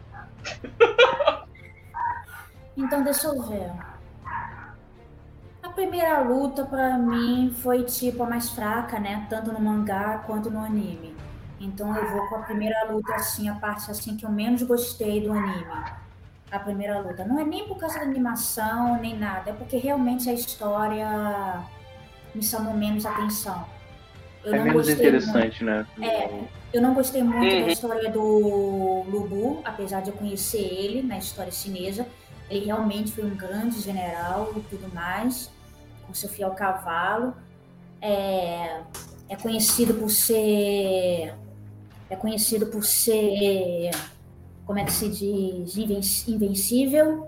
[2.76, 3.72] Então, deixa eu ver.
[5.62, 9.28] A primeira luta pra mim foi tipo a mais fraca, né?
[9.30, 11.16] Tanto no mangá quanto no anime.
[11.60, 15.22] Então eu vou com a primeira luta assim, a parte assim que eu menos gostei
[15.22, 15.66] do anime.
[16.52, 17.24] A primeira luta.
[17.24, 19.52] Não é nem por causa da animação, nem nada.
[19.52, 21.64] É porque realmente a história
[22.34, 23.66] me chamou menos atenção.
[24.44, 25.26] Eu É não menos gostei muito.
[25.26, 25.86] interessante, né?
[26.02, 26.30] É,
[26.74, 27.66] eu não gostei muito Uhum.
[27.66, 32.06] da história do Lubu, apesar de eu conhecer ele na história chinesa.
[32.50, 35.50] Ele realmente foi um grande general e tudo mais,
[36.06, 37.34] com seu fiel cavalo.
[38.02, 38.82] É,
[39.30, 41.34] é conhecido por ser.
[42.10, 43.92] É conhecido por ser.
[44.66, 45.78] Como é que se diz?
[45.78, 47.26] Inven- Invencível.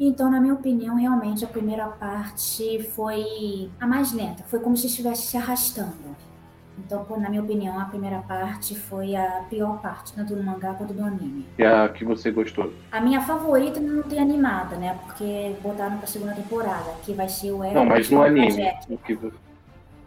[0.00, 4.44] Então, na minha opinião, realmente a primeira parte foi a mais lenta.
[4.44, 6.16] Foi como se estivesse se arrastando.
[6.78, 10.94] Então, na minha opinião, a primeira parte foi a pior parte, tanto do mangá quanto
[10.94, 11.44] do anime.
[11.58, 12.72] E a que você gostou.
[12.92, 14.96] A minha favorita não tem animada, né?
[15.04, 18.72] Porque botaram pra segunda temporada, que vai ser o Não, mas no anime.
[19.04, 19.18] Que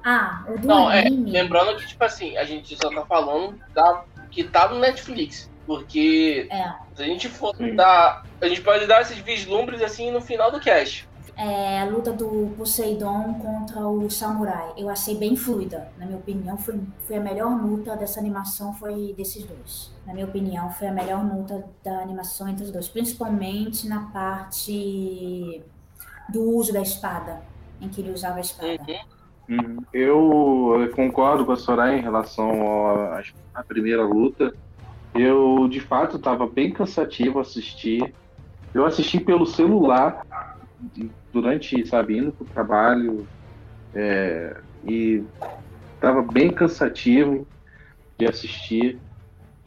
[0.03, 1.31] Ah, o do Não, é, anime.
[1.31, 5.50] lembrando que, tipo assim, a gente só tá falando da, que tá no Netflix.
[5.65, 6.73] Porque É.
[6.95, 8.25] se a gente for dar.
[8.41, 11.07] A gente pode dar esses vislumbres assim no final do cast.
[11.37, 14.73] É a luta do Poseidon contra o Samurai.
[14.77, 15.91] Eu achei bem fluida.
[15.97, 19.91] Na minha opinião, foi, foi a melhor luta dessa animação, foi desses dois.
[20.05, 22.87] Na minha opinião, foi a melhor luta da animação entre os dois.
[22.87, 25.63] Principalmente na parte
[26.29, 27.41] do uso da espada,
[27.79, 28.83] em que ele usava a espada.
[29.49, 29.57] Uhum.
[29.57, 29.77] Uhum.
[29.91, 32.51] Eu concordo com a Soraya em relação
[33.53, 34.53] à primeira luta.
[35.13, 38.13] Eu, de fato, estava bem cansativo assistir.
[38.73, 40.25] Eu assisti pelo celular
[41.31, 43.27] durante, sabe, indo para o trabalho.
[43.93, 44.55] é,
[44.87, 45.23] e
[45.95, 47.47] estava bem cansativo
[48.17, 48.97] de assistir.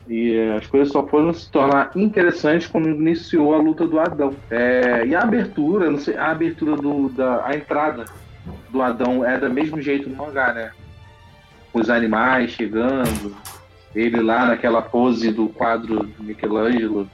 [0.09, 4.35] E é, as coisas só foram se tornar interessantes quando iniciou a luta do Adão.
[4.51, 8.05] É, e a abertura, não sei, a abertura do, da a entrada
[8.71, 10.73] do Adão é do mesmo jeito no mangá, né?
[11.73, 13.35] Os animais chegando,
[13.95, 17.09] ele lá naquela pose do quadro do Michelangelo,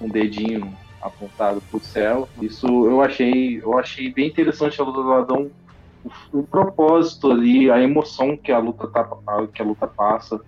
[0.00, 2.28] um dedinho apontado pro céu.
[2.40, 5.50] Isso eu achei, eu achei bem interessante a luta do Adão,
[6.04, 9.08] o, o propósito ali, a emoção que a luta tá,
[9.52, 10.40] que a luta passa,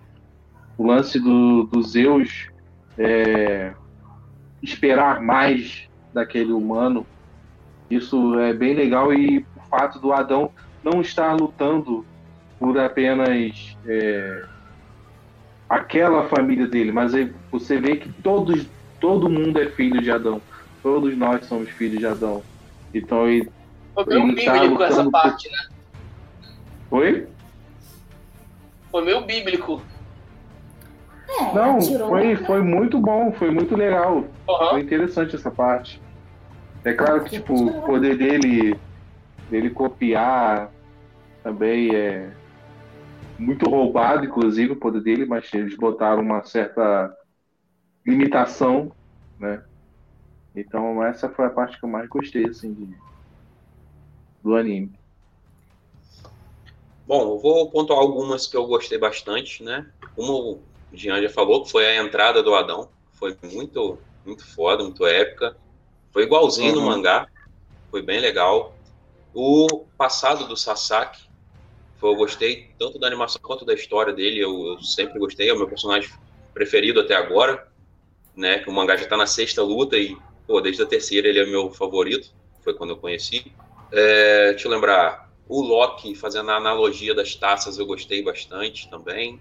[0.77, 2.49] o lance do, do Zeus
[2.97, 3.73] é,
[4.61, 7.05] esperar mais daquele humano.
[7.89, 10.51] Isso é bem legal e o fato do Adão
[10.83, 12.05] não estar lutando
[12.59, 14.45] por apenas é,
[15.69, 18.65] aquela família dele, mas aí você vê que todos,
[18.99, 20.41] todo mundo é filho de Adão.
[20.81, 22.43] Todos nós somos filhos de Adão.
[22.93, 23.51] Então ele.
[23.93, 25.57] Foi meio Ele tá bíblico essa lutando parte, né?
[26.91, 27.27] Oi?
[28.91, 29.81] Foi meio bíblico.
[31.27, 34.25] É, Não, foi, foi muito bom, foi muito legal.
[34.47, 34.69] Aham.
[34.69, 36.01] Foi interessante essa parte.
[36.83, 38.79] É claro que tipo, o poder dele,
[39.49, 40.69] dele copiar
[41.43, 42.29] também é
[43.37, 47.13] muito roubado, inclusive, o poder dele, mas eles botaram uma certa
[48.05, 48.95] limitação,
[49.39, 49.63] né?
[50.55, 52.97] Então essa foi a parte que eu mais gostei, assim, de-
[54.41, 54.97] do anime.
[57.05, 59.85] Bom, eu vou pontuar algumas que eu gostei bastante, né?
[60.15, 62.91] Como o Jean já falou, que foi a entrada do Adão.
[63.13, 65.55] Foi muito, muito foda, muito épica.
[66.13, 66.87] Foi igualzinho no Uhum.
[66.87, 67.27] mangá.
[67.91, 68.79] Foi bem legal.
[69.33, 71.19] O passado do Sasaki,
[71.97, 74.39] foi, eu gostei tanto da animação quanto da história dele.
[74.39, 76.09] Eu, eu sempre gostei, é o meu personagem
[76.53, 77.67] preferido até agora.
[78.35, 78.59] Né?
[78.59, 81.45] Que o mangá já tá na sexta luta e, pô, desde a terceira ele é
[81.45, 82.33] meu favorito.
[82.61, 83.51] Foi quando eu conheci.
[83.91, 89.39] É, deixa eu lembrar, o Loki fazendo a analogia das taças eu gostei bastante também.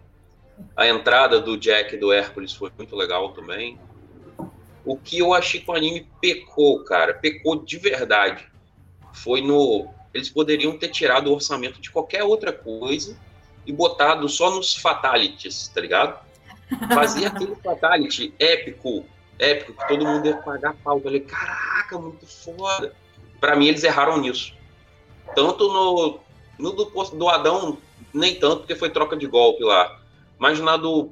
[0.76, 3.78] A entrada do Jack do Hércules foi muito legal também.
[4.84, 8.46] O que eu achei que o anime pecou, cara, pecou de verdade.
[9.12, 9.88] Foi no.
[10.14, 13.18] Eles poderiam ter tirado o orçamento de qualquer outra coisa
[13.66, 16.24] e botado só nos fatalities, tá ligado?
[16.94, 19.04] Fazia aquele fatality épico,
[19.38, 20.98] épico, que todo mundo ia pagar pau.
[20.98, 22.94] Eu falei, caraca, muito foda.
[23.40, 24.54] Pra mim, eles erraram nisso.
[25.34, 26.20] Tanto no,
[26.58, 27.78] no do, do Adão,
[28.12, 30.00] nem tanto, porque foi troca de golpe lá.
[30.38, 31.10] Mas na do,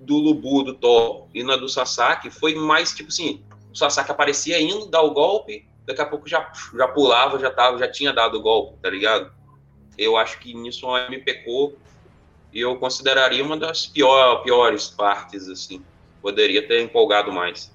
[0.00, 4.60] do Lubu, do Thor, e na do Sasaki, foi mais tipo assim: o Sasaki aparecia
[4.60, 8.38] indo dar o golpe, daqui a pouco já, já pulava, já, tava, já tinha dado
[8.38, 9.32] o golpe, tá ligado?
[9.98, 11.76] Eu acho que nisso o me pecou
[12.52, 15.82] e eu consideraria uma das pior, piores partes, assim.
[16.20, 17.72] Poderia ter empolgado mais.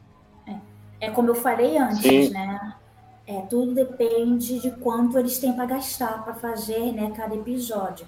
[1.00, 2.30] É como eu falei antes, Sim.
[2.30, 2.76] né?
[3.28, 8.08] É, tudo depende de quanto eles têm para gastar para fazer né, cada episódio.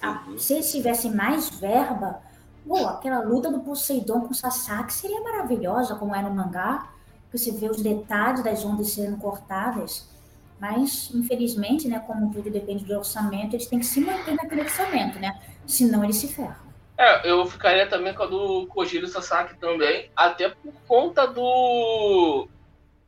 [0.00, 0.38] A- Uhum.
[0.38, 2.20] Se eles tivessem mais verba,
[2.66, 6.88] pô, aquela luta do Poseidon com o Sasaki seria maravilhosa, como é no mangá.
[7.36, 10.08] Você vê os detalhes das ondas sendo cortadas.
[10.60, 15.18] Mas, infelizmente, né, como tudo depende do orçamento, eles têm que se manter naquele orçamento,
[15.18, 15.38] né?
[15.66, 16.64] Senão eles se ferram.
[16.96, 22.46] É, eu ficaria também com a do Kojiro Sasaki também, até por conta do,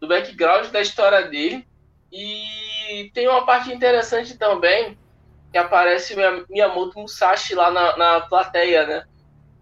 [0.01, 1.65] do background da história dele.
[2.13, 4.99] E tem uma parte interessante também,
[5.53, 6.17] que aparece
[6.51, 9.05] Miyamoto Musashi lá na, na plateia, né?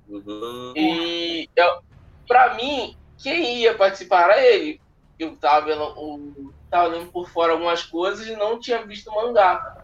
[0.09, 0.72] Uhum.
[0.74, 1.83] E eu,
[2.27, 4.78] pra mim, quem ia participar era ele.
[5.18, 9.82] Eu tava o, tava por fora algumas coisas e não tinha visto o mangá.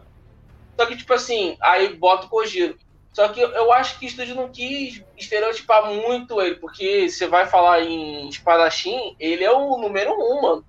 [0.79, 2.77] Só que, tipo assim, aí bota o Kojiro.
[3.11, 7.27] Só que eu, eu acho que o estúdio não quis estereotipar muito ele, porque você
[7.27, 10.65] vai falar em espadachim, ele é o número um, mano.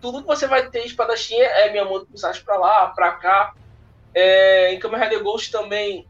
[0.00, 3.52] Tudo- que você vai ter espadachim é Miyamoto Musashi pra lá, pra cá.
[4.14, 6.06] É, em Kamen Ghost também,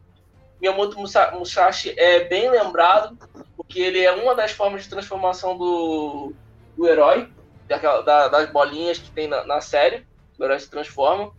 [0.65, 3.19] Miyamoto Musa- Musashi é bem lembrado,
[3.55, 6.33] porque ele é uma das formas de transformação do,
[6.75, 7.29] do herói,
[7.69, 10.07] daquela, da- das bolinhas que tem na, na série,
[10.39, 11.33] o herói se transforma.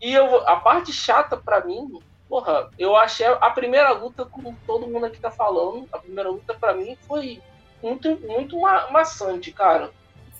[0.00, 4.86] E eu, a parte chata pra mim, porra, eu achei a primeira luta, como todo
[4.86, 7.42] mundo aqui tá falando, a primeira luta pra mim foi
[7.82, 9.90] muito, muito ma maçante, cara.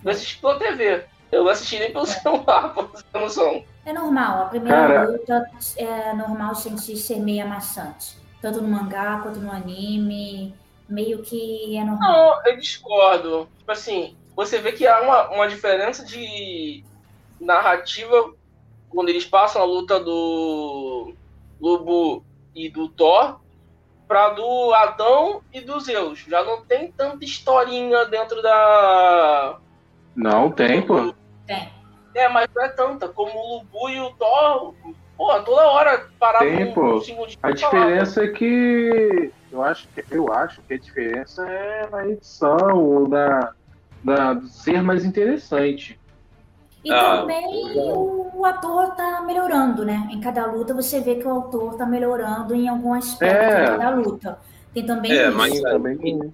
[0.05, 1.05] Eu assisti pela TV.
[1.33, 3.65] Eu não assisti nem pelo celular, pra você ter noção.
[3.89, 8.19] É normal, a primeira Cara- luta é normal sentir ser meio amassante.
[8.39, 10.55] Tanto no mangá quanto no anime.
[10.87, 12.11] Meio que é normal.
[12.13, 13.49] Não, eu discordo.
[13.57, 16.85] Tipo assim, você vê que há uma, uma diferença de
[17.41, 18.35] narrativa
[18.91, 21.15] quando eles passam a luta do
[21.59, 22.23] Lobo
[22.55, 23.41] e do Thor
[24.07, 26.27] pra do Adão e do Zeus.
[26.29, 29.59] Já não tem tanta historinha dentro da.
[30.15, 31.15] Não, tem, pô.
[31.47, 31.78] Tem.
[32.19, 33.09] É, mas não é tanta.
[33.09, 34.75] Como o Lubu e o Thor.
[35.17, 40.33] Pô, toda hora parava Tem, um, segundinho A diferença é que eu acho que eu
[40.33, 43.53] acho que a diferença é na edição ou na,
[44.05, 45.99] na ser mais interessante.
[46.85, 47.45] E Ah, também
[47.77, 50.09] o ator tá melhorando, né?
[50.13, 53.65] Em cada luta você vê que o autor tá melhorando em algum aspecto É.
[53.65, 54.39] de cada luta.
[54.73, 55.37] Tem também É, isso.
[55.37, 56.31] mas- Também.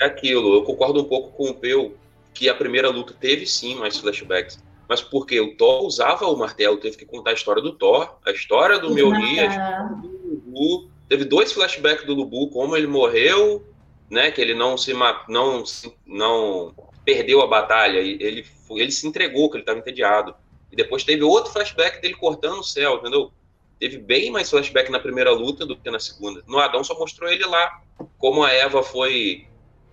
[0.00, 1.94] É aquilo, eu concordo um pouco com o Peu,
[2.32, 4.62] que a primeira luta teve sim mais flashbacks.
[4.92, 8.30] Mas porque o Thor usava o martelo, teve que contar a história do Thor, a
[8.30, 10.90] história do Mjolnir, a do Lubu.
[11.08, 13.66] Teve dois flashbacks do Lubu, como ele morreu,
[14.10, 14.30] né?
[14.30, 14.92] Que ele não se
[15.28, 15.64] não,
[16.06, 16.74] não
[17.06, 20.34] perdeu a batalha, ele, ele se entregou, que ele estava entediado.
[20.70, 23.32] E depois teve outro flashback dele cortando o céu, entendeu?
[23.80, 26.44] Teve bem mais flashback na primeira luta do que na segunda.
[26.46, 27.80] No Adão só mostrou ele lá,
[28.18, 29.46] como a Eva foi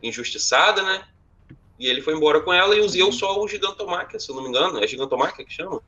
[0.04, 1.08] injustiçada, né?
[1.80, 4.44] E ele foi embora com ela e o Zeus só o Gigantomáquia, se eu não
[4.44, 4.84] me engano.
[4.84, 5.82] É Gigantomáquia que chama?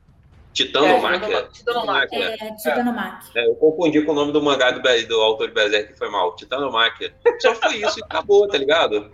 [0.52, 1.48] Titanomáquia?
[1.52, 2.36] Titanomáquia.
[2.40, 3.26] É, Titanomaque.
[3.34, 6.10] É, eu confundi com o nome do mangá do, do autor de Berserk, que foi
[6.10, 6.36] mal.
[6.36, 7.14] Titanomáquia.
[7.40, 9.10] Só foi isso e acabou, tá ligado?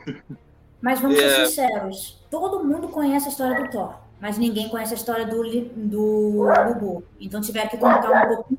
[0.81, 1.29] Mas vamos É.
[1.29, 5.43] ser sinceros, todo mundo conhece a história do Thor, mas ninguém conhece a história do,
[5.75, 7.05] do Lubu.
[7.21, 8.55] Então tiveram que contar um pouco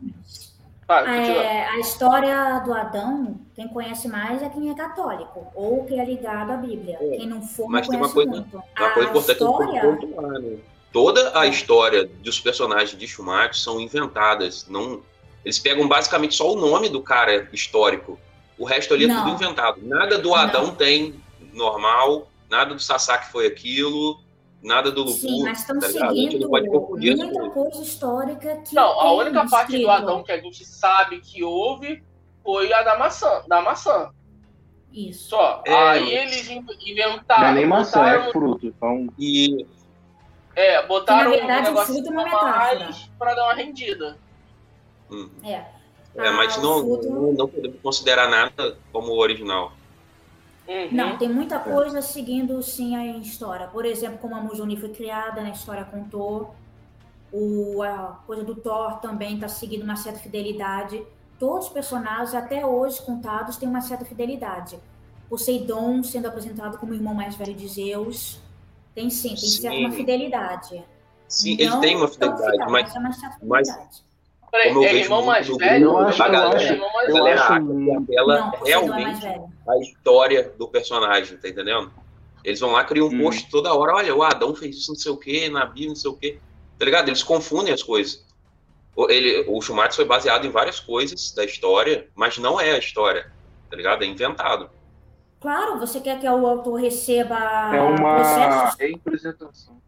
[0.98, 1.44] continua.
[1.44, 6.06] É, a história do Adão, quem conhece mais é quem é católico, ou quem é
[6.06, 6.98] ligado à Bíblia.
[7.00, 8.56] É, Quem não for, mas não tem uma coisa- muito.
[8.78, 10.58] Uma a coisa importante eu história, pontuar, né?
[10.92, 11.50] Toda a É.
[11.50, 14.66] história dos personagens de Schumacher são inventadas.
[14.68, 15.02] Não,
[15.46, 18.20] eles pegam basicamente só o nome do cara histórico.
[18.58, 19.24] O resto ali é Não.
[19.24, 19.80] tudo inventado.
[19.84, 20.36] Nada do Não.
[20.36, 21.16] Adão tem
[21.54, 24.20] normal, nada do Sasaki foi aquilo,
[24.62, 25.12] nada do Lubu.
[25.18, 26.10] Sim, mas estão tá ligado?
[26.12, 26.50] A gente seguindo
[27.26, 29.90] muita coisa histórica que Não, a tem única parte do escrito.
[29.90, 32.04] Adão que a gente sabe que houve
[32.44, 33.44] foi a da maçã.
[33.48, 34.12] Da maçã.
[34.92, 35.30] Isso.
[35.30, 35.62] Só.
[35.66, 37.48] É, Aí eles in- Não inventaram.
[37.50, 38.66] é nem maçã, botaram- é fruto.
[38.68, 39.66] Então, E
[40.56, 42.90] É, botaram Que, na verdade, um o fruto é uma a metáfora.
[43.18, 44.18] pra dar uma rendida.
[45.10, 45.64] hum, É.
[46.16, 49.72] é, mas Ah, não, fruto- não, não podemos considerar nada como o original.
[50.70, 50.90] Uhum.
[50.92, 53.68] Não, tem muita coisa seguindo sim a história.
[53.68, 56.54] Por exemplo, como a Mujoni foi criada, na história contou.
[57.34, 61.04] O, a coisa do Thor também está seguindo uma certa fidelidade.
[61.40, 64.80] Todos os personagens, até hoje contados, têm uma certa fidelidade.
[65.28, 68.40] Poseidon sendo apresentado como o irmão mais velho de Zeus.
[68.94, 69.62] Tem sim, tem Sim.
[69.62, 70.84] certa uma fidelidade.
[71.28, 73.00] Sim, ele Não tem uma fidelidade, fiel, mas é
[73.44, 74.04] mas-
[74.52, 75.60] Como eu é vejo irmão mais velho?
[75.92, 77.28] grupo, eu acho- a eu galera acho- é irmão mais eu velho.
[78.18, 79.54] ela Não, é realmente velho.
[79.68, 81.92] a história do personagem, tá entendendo?
[82.44, 83.22] Eles vão lá, criam um Hum.
[83.24, 85.96] post toda hora, olha, o Adão fez isso, não sei o quê, na Bíblia, não
[85.96, 86.40] sei o quê.
[86.78, 87.10] Tá ligado?
[87.10, 88.26] Eles confundem as coisas.
[88.96, 92.78] O, ele, o Schumacher foi baseado em várias coisas da história, mas não é a
[92.80, 93.32] história,
[93.70, 94.04] tá ligado?
[94.04, 94.70] É inventado.
[95.42, 97.38] Claro, você quer que o autor receba
[97.74, 99.82] é uma processos representação.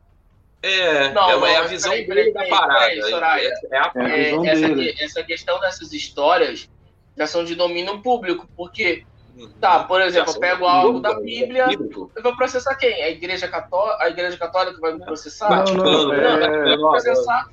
[0.64, 2.80] É, Não, é, uma- é a não, visão peraí, dele peraí, da parada.
[2.80, 3.48] peraí, Soraya.
[3.48, 4.96] é, é a É a É, essa, dele.
[5.00, 6.70] essa questão dessas histórias
[7.18, 9.04] já são de domínio público, porque,
[9.36, 9.50] Uhum.
[9.60, 13.02] tá, por exemplo, eu pego algo da Bíblia, eu vou processar quem?
[13.04, 15.50] A Igreja Católica, a Igreja Católica vai me processar?
[15.50, 16.74] Não, Vaticano, não, né?
[16.74, 17.48] é- processar.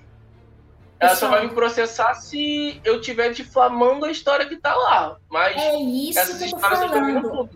[1.01, 5.17] Ela só vai me processar se eu estiver difamando a história que tá lá.
[5.31, 7.51] Mas É isso essas que eu tô histórias são de domínio falando.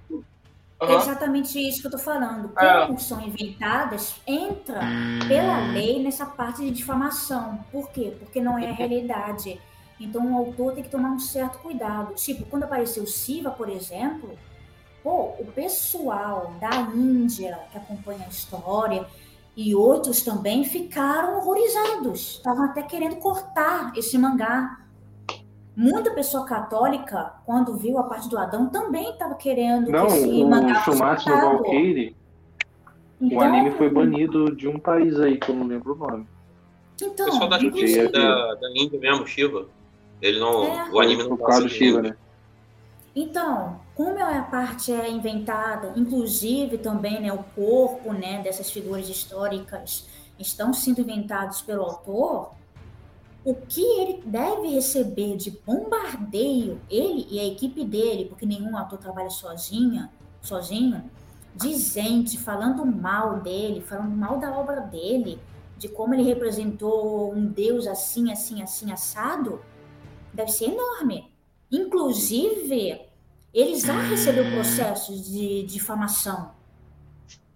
[0.91, 2.53] É exatamente isso que eu tô falando.
[2.59, 2.87] É.
[2.87, 4.81] Como são inventadas, entra
[5.29, 7.65] pela lei nessa parte de difamação.
[7.71, 8.17] Por quê?
[8.19, 9.61] Porque não é a realidade.
[10.01, 12.15] Então o autor tem que tomar um certo cuidado.
[12.15, 14.37] Tipo, quando apareceu Siva, por exemplo,
[15.03, 19.07] pô, o pessoal da Índia que acompanha a história
[19.57, 22.37] e outros também ficaram horrorizados.
[22.37, 24.79] Estavam até querendo cortar esse mangá.
[25.75, 30.43] Muita pessoa católica, quando viu a parte do Adão, também estava querendo Não, que esse
[30.43, 31.37] o mangá fosse Shumatsu no.
[31.41, 32.15] Valkyrie,
[33.21, 36.27] o Então, anime foi banido de um país aí, que eu não lembro o nome.
[37.01, 39.67] O Então, pessoal da, inclusive, da, da Índia mesmo, Shiva.
[40.21, 40.65] Ele não.
[40.65, 40.91] É.
[40.93, 42.17] O anime não passa do Shiva, né?
[43.15, 49.09] Então, como é a parte é inventada, inclusive também né, o corpo né, dessas figuras
[49.09, 50.09] históricas
[50.39, 52.53] estão sendo inventados pelo autor,
[53.45, 58.99] o que ele deve receber de bombardeio, ele e a equipe dele, porque nenhum ator
[58.99, 61.11] trabalha sozinha, sozinho,
[61.55, 65.41] de gente falando mal dele, falando mal da obra dele,
[65.77, 69.61] de como ele representou um Deus assim, assim, assim, assado,
[70.33, 71.33] deve ser enorme.
[71.71, 73.03] Inclusive,
[73.53, 76.53] ele já recebeu processos de difamação.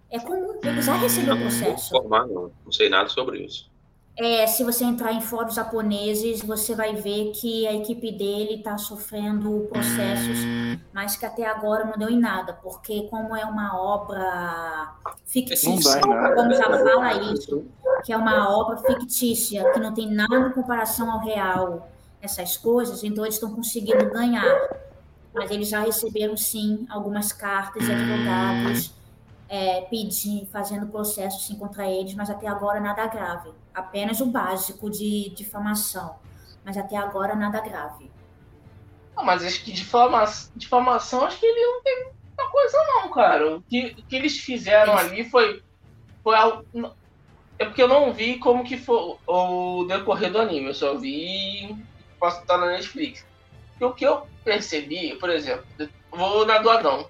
[0.09, 1.95] É comum, ele já recebeu Não, não processo.
[1.95, 2.51] informar, não.
[2.63, 3.69] Não sei nada sobre isso.
[4.19, 8.75] É, se você entrar em fóruns japoneses, você vai ver que a equipe dele está
[8.75, 10.39] sofrendo processos,
[10.91, 16.01] mas que até agora não deu em nada, porque como é uma obra fictícia,
[16.35, 17.65] como já fala isso,
[18.03, 21.87] que é uma obra fictícia, que não tem nada em comparação ao real,
[22.19, 24.87] essas coisas, então eles estão conseguindo ganhar.
[25.31, 28.96] Mas eles já receberam, sim, algumas cartas de advogados
[29.49, 33.51] é, pedindo, fazendo processos sim, contra eles, mas até agora nada grave.
[33.73, 36.15] Apenas o básico de difamação.
[36.63, 38.11] Mas até agora nada grave.
[39.15, 40.25] Não, mas acho que difama...
[40.55, 43.55] difamação, acho que ele não tem muita coisa não, cara.
[43.55, 45.63] O que, o que eles fizeram ali foi,
[46.23, 46.65] foi algo...
[47.59, 51.75] É porque eu não vi como que foi o decorrer do anime, eu só vi
[52.19, 53.25] posso estar na Netflix.
[53.79, 55.65] E o que eu percebi, por exemplo,
[56.11, 57.09] vou na do Adão.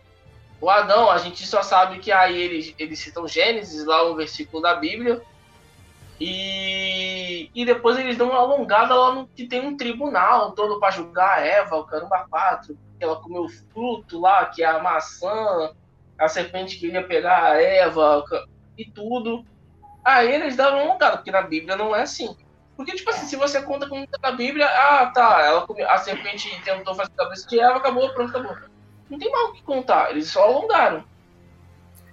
[0.59, 4.61] O Adão, a gente só sabe que aí eles, eles citam Gênesis, lá um versículo
[4.61, 5.21] da Bíblia,
[6.19, 10.91] e, e depois eles dão uma alongada lá no que tem um tribunal todo para
[10.91, 14.79] julgar a Eva, o caramba 4, que ela comeu o fruto lá, que é a
[14.79, 15.71] maçã,
[16.17, 18.23] a serpente queria pegar a Eva
[18.75, 19.45] e tudo.
[20.03, 22.35] Aí eles dão uma alongada, porque na Bíblia não é assim.
[22.75, 26.49] Porque, tipo assim, se você conta como tá na Bíblia, ah, tá, ela a serpente
[26.63, 28.55] tentou fazer a cabeça de Eva, acabou, pronto, acabou.
[29.09, 31.03] Não tem mais o que contar, eles só alongaram.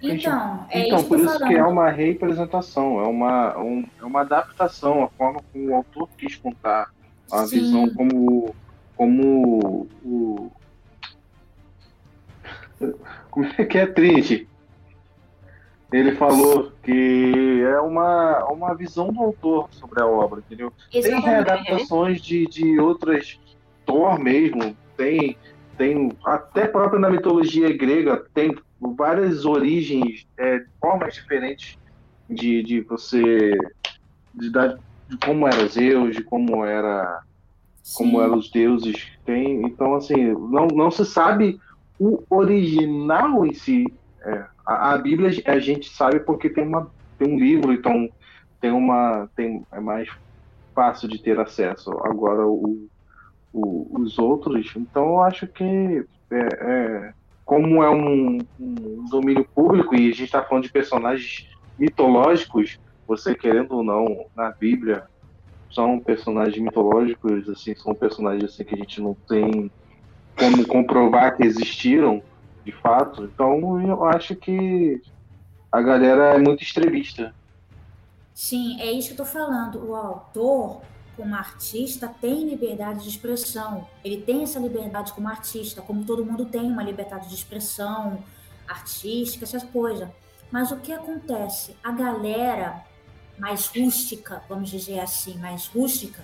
[0.03, 4.21] Então, é então isso por isso que é uma representação, é uma, um- é uma
[4.21, 6.91] adaptação, a forma como o autor quis contar
[7.33, 7.61] a Sim.
[7.61, 8.55] visão como,
[8.97, 10.51] como o.
[13.31, 14.49] Como é que é Trinity?
[15.93, 20.73] Ele falou que é uma, uma visão do autor sobre a obra, entendeu?
[20.91, 21.27] Tem Exatamente.
[21.27, 23.39] readaptações de, de outras
[23.87, 25.37] Thor mesmo, tem,
[25.77, 28.55] tem até próprio na mitologia grega, tem
[28.97, 31.77] várias origens, é, formas diferentes
[32.29, 33.57] de, de você
[34.35, 34.77] de, dar-
[35.09, 37.21] de como era Zeus, de como era
[37.97, 38.25] como Sim.
[38.25, 38.97] eram os deuses.
[39.25, 41.59] Tem, então assim, não, não se sabe
[41.99, 43.85] o original em si.
[44.25, 48.09] É, a, a Bíblia a gente sabe porque tem uma tem um livro, então
[48.61, 50.09] tem uma tem é mais
[50.75, 51.91] fácil de ter acesso.
[52.05, 52.89] Agora o,
[53.55, 57.13] o- os outros, então eu acho que é, é,
[57.45, 61.49] como é um, um domínio público e a gente está falando de personagens
[61.79, 65.05] mitológicos, você querendo ou não, na Bíblia
[65.73, 69.71] são personagens mitológicos, assim, são personagens assim que a gente não tem
[70.39, 72.23] como comprovar que existiram
[72.65, 73.25] de fato.
[73.25, 75.01] Então eu acho que
[75.71, 77.35] a galera é muito extremista.
[78.33, 79.85] Sim, é isso que eu tô falando.
[79.89, 80.83] O autor,
[81.17, 83.87] como artista, tem liberdade de expressão.
[84.05, 88.23] Ele tem essa liberdade como artista, como todo mundo tem uma liberdade de expressão
[88.69, 90.09] artística, essas coisas.
[90.51, 91.77] Mas o que acontece?
[91.83, 92.85] A galera
[93.39, 96.23] mais rústica, vamos dizer assim, mais rústica,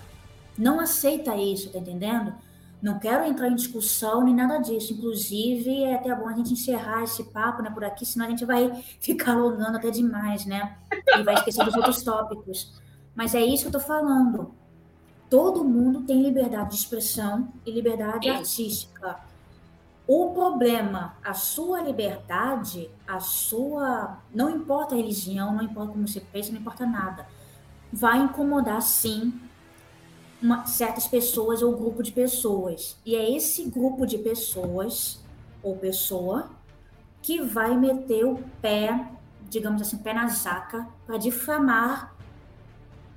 [0.57, 2.33] não aceita isso, tá entendendo?
[2.81, 4.93] Não quero entrar em discussão nem nada disso.
[4.93, 8.43] Inclusive, é até bom a gente encerrar esse papo né, por aqui, senão a gente
[8.43, 10.77] vai ficar alongando até demais, né?
[11.17, 12.73] E vai esquecer dos outros tópicos.
[13.13, 14.55] Mas é isso que eu tô falando.
[15.31, 18.35] Todo mundo tem liberdade de expressão e liberdade Sim.
[18.35, 19.17] artística.
[20.05, 24.17] O problema, a sua liberdade, a sua.
[24.35, 27.25] Não importa a religião, não importa como você pensa, não importa nada.
[27.93, 29.33] Vai incomodar, sim,
[30.41, 32.97] uma- certas pessoas ou grupo de pessoas.
[33.05, 35.23] E é esse grupo de pessoas
[35.63, 36.49] ou pessoa
[37.21, 39.07] que vai meter o pé,
[39.49, 42.13] digamos assim, pé na jaca, para difamar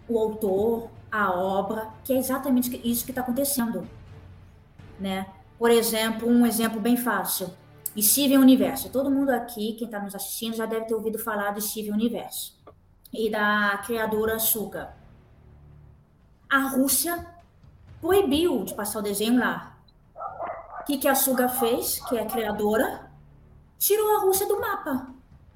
[0.09, 3.87] o autor, a obra, que é exatamente isso que está acontecendo,
[4.99, 5.27] né?
[5.57, 7.55] Por exemplo, um exemplo bem fácil,
[7.97, 8.91] Steven Universo.
[8.91, 12.59] Todo mundo aqui, quem está nos assistindo, já deve ter ouvido falar do Steven Universo
[13.13, 14.93] e da criadora Suga.
[16.51, 17.25] A Rússia
[18.01, 19.79] proibiu de passar o desenho lá.
[20.81, 23.09] O que, que a Suga fez, que é a criadora?
[23.79, 25.07] Tirou a Rússia do mapa,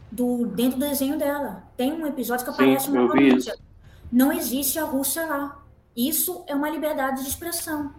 [0.08, 1.64] do dentro do desenho dela.
[1.76, 3.67] Tem um episódio que Sim, aparece uma eu vi Rússia.
[4.10, 5.62] Não existe a Rússia lá.
[5.96, 7.92] Isso é uma liberdade de expressão.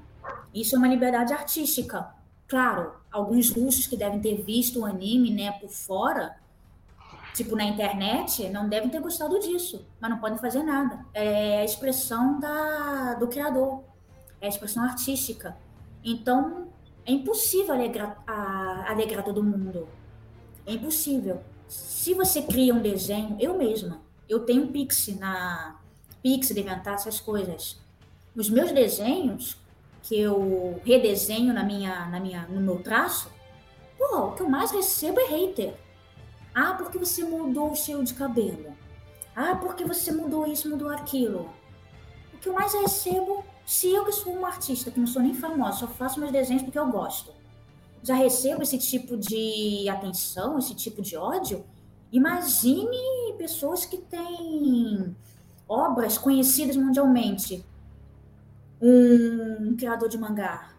[0.53, 2.10] Isso é uma liberdade artística.
[2.47, 6.36] Claro, alguns russos que devem ter visto o anime, né, por fora,
[7.36, 11.05] tipo na internet, não devem ter gostado disso, mas não podem fazer nada.
[11.14, 13.84] É a expressão da, do criador,
[14.41, 15.55] é a expressão artística.
[16.03, 16.68] Então,
[17.05, 19.88] é impossível alegrar, a- alegrar todo mundo.
[20.66, 21.41] É impossível.
[21.68, 25.80] se você cria um desenho, eu mesma, eu tenho Pix na
[26.22, 27.80] Pix, Deventar, essas coisas.
[28.36, 29.57] Os meus desenhos,
[30.03, 33.30] que eu redesenho na minha, na minha, no meu traço,
[33.97, 35.74] pô, o que eu mais recebo é hater.
[36.53, 38.74] Ah, porque você mudou o estilo de cabelo.
[39.36, 41.49] Ah, porque você mudou isso, mudou aquilo.
[42.34, 45.34] O que eu mais recebo, se eu que sou uma artista, que não sou nem
[45.34, 47.34] famosa, só faço meus desenhos porque eu gosto,
[48.01, 51.65] já recebo esse tipo de atenção, esse tipo de ódio,
[52.11, 55.15] imagine pessoas que têm
[55.70, 57.63] obras conhecidas mundialmente.
[58.82, 60.70] Um criador de mangá.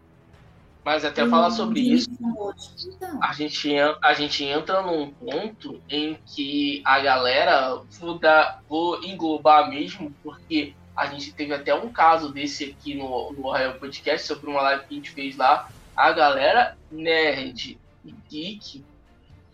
[0.84, 2.08] Mas até um falar sobre isso.
[2.10, 8.62] Então, a gente, en- a gente entra num ponto em que a galera, vou, dar,
[8.68, 13.74] vou englobar mesmo, porque a gente teve até um caso desse aqui no, no Royal
[13.74, 15.68] Podcast, sobre uma live que a gente fez lá.
[15.94, 18.82] A galera nerd e geek,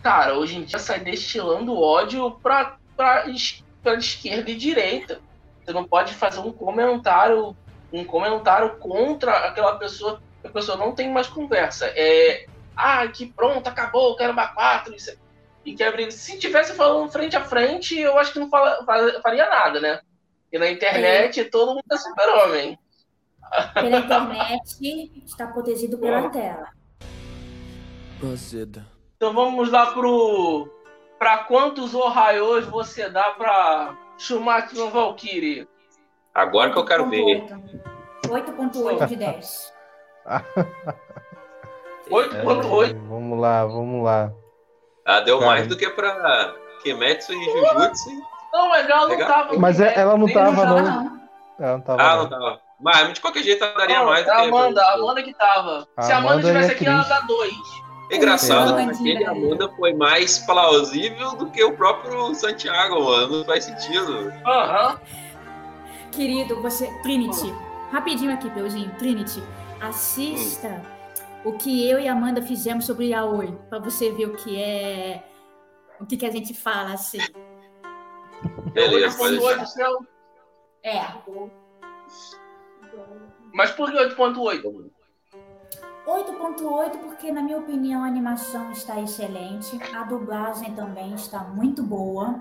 [0.00, 3.26] cara, hoje em dia sai destilando ódio pra, pra,
[3.82, 5.20] pra esquerda e direita.
[5.66, 7.56] Você não pode fazer um comentário,
[7.92, 11.86] um comentário contra aquela pessoa, a pessoa não tem mais conversa.
[11.96, 12.46] É,
[12.76, 15.16] ah, que pronto, acabou, quero uma 4, isso é-
[15.64, 16.12] e quer abrir.
[16.12, 20.00] Se tivesse falando frente a frente, eu acho que não fala- fa- faria nada, né?
[20.52, 22.78] E na internet todo mundo é super-homem.
[23.74, 26.68] pela internet, está protegido pela tela.
[28.20, 28.82] Buzzed.
[29.16, 30.68] Então vamos lá pro.
[31.18, 35.68] Pra quantos Ohaios você dá pra Schumacher no Valkyrie?
[36.34, 37.44] Agora que eu quero ver.
[38.28, 39.72] 8.8 de 10.
[42.10, 42.90] 8.8.
[42.90, 44.32] É, vamos lá, vamos lá.
[45.04, 45.50] Ah, deu Cara.
[45.50, 48.10] mais do que pra Kimetsu e Jujutsu.
[48.52, 49.28] Não, mas ela não Legal.
[49.28, 49.58] tava.
[49.58, 50.82] Mas é- ela não tava, Ah, não.
[50.82, 51.20] não.
[51.58, 52.02] Ela não tava.
[52.02, 52.22] Ah, não.
[52.22, 52.60] não tava.
[52.80, 55.88] Mas de qualquer jeito ela daria Não, mais é a Amanda, a Amanda que tava.
[55.96, 57.52] A Se a Amanda estivesse aqui, ela dá 2.
[58.10, 58.84] É engraçado É.
[58.86, 63.38] que aquele Amanda foi mais plausível do que o próprio Santiago, mano.
[63.38, 64.32] Não faz sentido.
[64.46, 65.00] Aham.
[66.12, 66.86] Querido, você.
[67.02, 67.52] Trinity.
[67.90, 68.90] Rapidinho aqui, Peuzinho.
[68.98, 69.42] Trinity.
[69.80, 70.82] Assista
[71.44, 73.52] o que eu e a Amanda fizemos sobre Yaoi.
[73.68, 75.22] Pra você ver o que é.
[76.00, 77.18] O que, que a gente fala assim.
[78.72, 79.56] Beleza, pode deixar.
[79.56, 80.06] 8.8 seu.
[80.84, 81.04] É.
[83.52, 84.90] Mas por que 8.8?
[86.06, 89.78] 8.8 porque, na minha opinião, a animação está excelente.
[89.94, 92.38] A dublagem também está muito boa.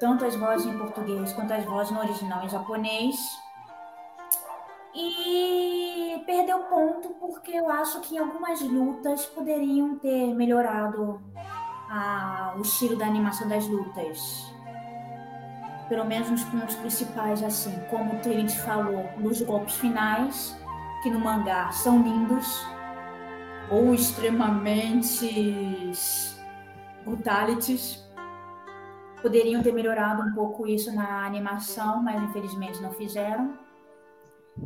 [0.00, 3.16] Tanto as vozes em português quanto as vozes no original em japonês.
[4.94, 11.22] E perdeu ponto porque eu acho que algumas lutas poderiam ter melhorado
[11.88, 14.52] a- o estilo da animação das lutas.
[15.88, 20.56] Pelo menos nos pontos principais, assim, como o Trinity falou, nos golpes finais
[21.02, 22.64] que no mangá são lindos
[23.70, 25.92] ou extremamente
[27.04, 28.02] brutalities.
[29.20, 33.56] Poderiam ter melhorado um pouco isso na animação, mas infelizmente não fizeram.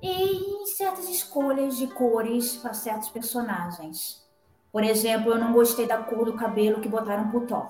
[0.03, 4.24] E em certas escolhas de cores para certos personagens.
[4.72, 7.68] Por exemplo, eu não gostei da cor do cabelo que botaram pro Thor.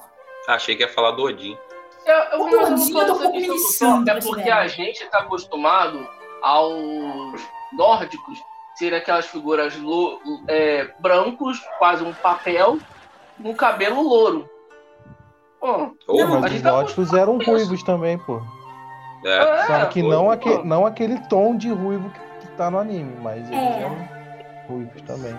[0.48, 1.56] Achei que ia falar do Odin.
[2.04, 4.54] Eu, eu, O mas eu tá um miliçando, Thor, é porque velho.
[4.54, 6.08] a gente está acostumado
[6.42, 7.40] aos
[7.72, 8.38] nórdicos
[8.78, 12.78] ser aquelas figuras lo- é, brancos, quase um papel,
[13.38, 14.48] no cabelo louro.
[15.60, 17.50] Pô, Não, a Mas gente os tá nórdicos eram isso.
[17.50, 18.40] ruivos também, pô.
[19.24, 19.36] é.
[19.36, 20.30] é, Só que pô, não, pô.
[20.30, 23.80] aque, não aquele tom de ruivo que, que tá no anime, mas eles É.
[23.82, 23.96] eram
[24.68, 25.36] ruivos também.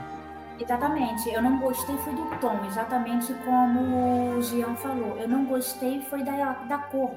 [0.59, 5.15] Exatamente, eu não gostei foi do tom, exatamente como o Jean falou.
[5.17, 7.11] Eu não gostei foi da, da cor,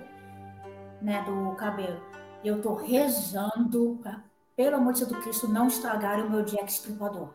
[1.01, 2.01] né, do cabelo.
[2.45, 4.21] Eu tô rezando pra,
[4.61, 7.31] pelo amor de Deus Cristo, não estragarem o meu Jack Estripador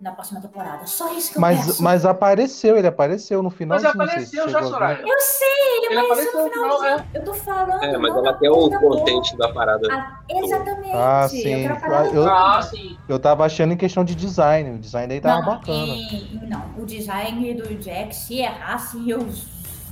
[0.00, 0.84] na próxima temporada.
[0.84, 1.80] Só isso que eu Mas, peço.
[1.82, 3.76] mas apareceu, ele apareceu no final.
[3.80, 4.98] Mas apareceu já, Soraya.
[5.06, 5.46] Eu sei,
[5.76, 7.10] ele, Ele apareceu apareceu no no final, finalzinho.
[7.14, 7.84] Eu tô falando.
[7.84, 9.86] É, mas ela tem o contexto da parada.
[9.92, 10.90] Ah, exatamente.
[10.92, 11.42] Ah, Eu sim.
[11.42, 12.98] quero parar Eu- Ah, sim.
[13.08, 14.70] Eu tava achando em questão de design.
[14.70, 15.76] O design daí tava não, bacana.
[15.86, 19.20] e- não, o design do Jack, se errasse, eu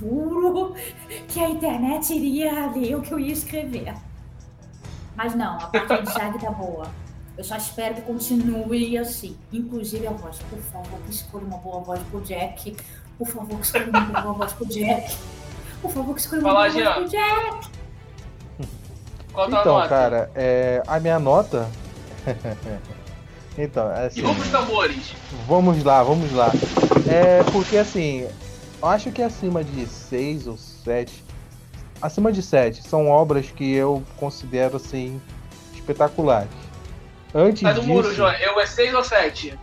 [0.01, 0.73] juro
[1.29, 3.93] que a internet iria ler o que eu ia escrever.
[5.21, 6.87] Mas não, a parte do design tá boa.
[7.37, 9.35] Eu só espero que continue assim.
[9.51, 12.77] Inclusive a voz, por favor, que escolha uma boa voz pro Jack.
[13.17, 15.17] Por favor, que escolha uma boa voz pro Jack.
[15.81, 16.93] Por favor, que escolha uma Fala, boa voz Jean.
[16.93, 17.69] pro Jack.
[19.33, 19.89] Qual a tua Então, nota?
[19.89, 21.69] cara, é, a minha nota.
[23.57, 24.21] então, é E assim.
[24.21, 25.13] vamos os tambores.
[25.47, 26.49] Vamos lá, vamos lá.
[27.11, 28.21] É porque assim,
[28.81, 31.25] eu acho que acima de 6 ou 7.
[32.01, 35.21] Acima de 7 são obras que eu considero assim
[35.73, 36.49] espetaculares.
[37.33, 37.91] Antes Sai do disso.
[37.93, 38.31] muro, João.
[38.33, 39.57] Eu é 6 ou 7?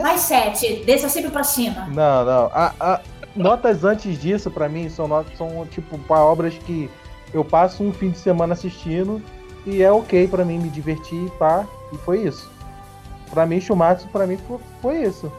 [0.00, 1.86] Mais sete, desça sempre pra cima.
[1.88, 2.50] Não, não.
[2.54, 3.00] A, a-
[3.34, 6.88] notas antes disso, pra mim, são notas, são tipo pra obras que
[7.34, 9.20] eu passo um fim de semana assistindo
[9.66, 12.48] e é ok pra mim me divertir, pá, e foi isso.
[13.30, 15.32] Pra mim, Shumatsu, pra mim, foi, foi isso.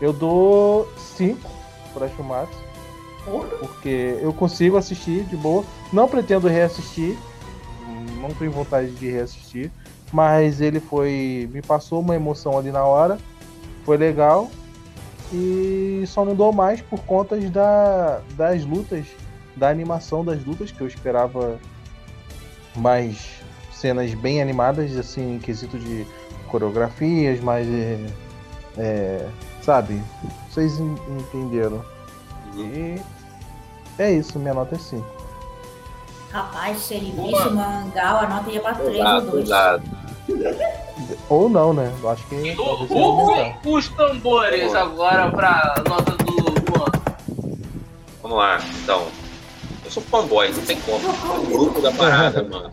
[0.00, 1.48] Eu dou 5
[1.94, 2.08] pra
[3.60, 5.64] Porque eu consigo assistir de boa.
[5.92, 7.16] Não pretendo reassistir.
[8.20, 9.70] Não tenho vontade de reassistir.
[10.12, 11.48] Mas ele foi.
[11.52, 13.18] Me passou uma emoção ali na hora.
[13.84, 14.50] Foi legal.
[15.32, 19.06] E só não dou mais por conta da, das lutas.
[19.56, 21.58] Da animação das lutas, que eu esperava
[22.74, 23.40] mais
[23.72, 26.06] cenas bem animadas, assim, em quesito de
[26.48, 27.66] coreografias, mais.
[27.68, 28.06] É,
[28.78, 29.28] é,
[29.62, 30.00] sabe?
[30.50, 31.84] Vocês en- entenderam.
[32.54, 33.00] E
[33.98, 35.04] é isso, minha nota é 5.
[36.30, 39.44] Rapaz, se ele visse o mangá, a nota ia pra 3 ou Exato, 2.
[39.44, 39.90] exato.
[41.28, 41.92] Ou não, né?
[42.02, 42.56] Eu acho que.
[42.58, 46.86] O- os tambores agora pra nota do Juan.
[48.22, 49.06] Vamos lá, então.
[49.84, 51.06] Eu sou fanboy, não tem como.
[51.08, 52.70] O grupo da parada, mano.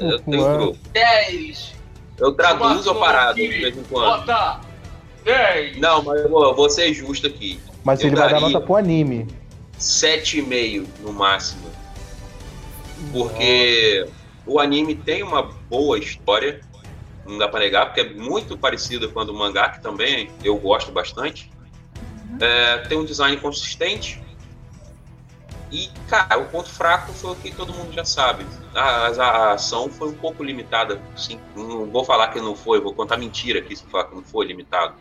[0.00, 0.78] Eu tenho grupo.
[0.92, 1.74] 10.
[2.18, 4.04] Eu traduzo a parada de vez em quando.
[4.26, 4.60] Nota
[5.24, 5.78] 10.
[5.78, 7.60] Não, mas eu vou, eu vou ser justo aqui.
[7.84, 9.26] Mas Eu ele vai dar nota pro anime.
[9.78, 11.70] 7,5 no máximo.
[13.12, 14.06] Porque
[14.46, 16.60] o anime tem uma boa história,
[17.26, 20.56] não dá pra negar, porque é muito parecido com a do mangá, que também eu
[20.56, 21.50] gosto bastante.
[22.40, 24.22] É, tem um design consistente.
[25.70, 28.44] E, cara, o ponto fraco foi o que todo mundo já sabe.
[28.74, 31.00] A, a- a ação foi um pouco limitada.
[31.16, 34.22] Sim, não vou falar que não foi, vou contar mentira aqui se falar que não
[34.22, 34.94] foi limitado.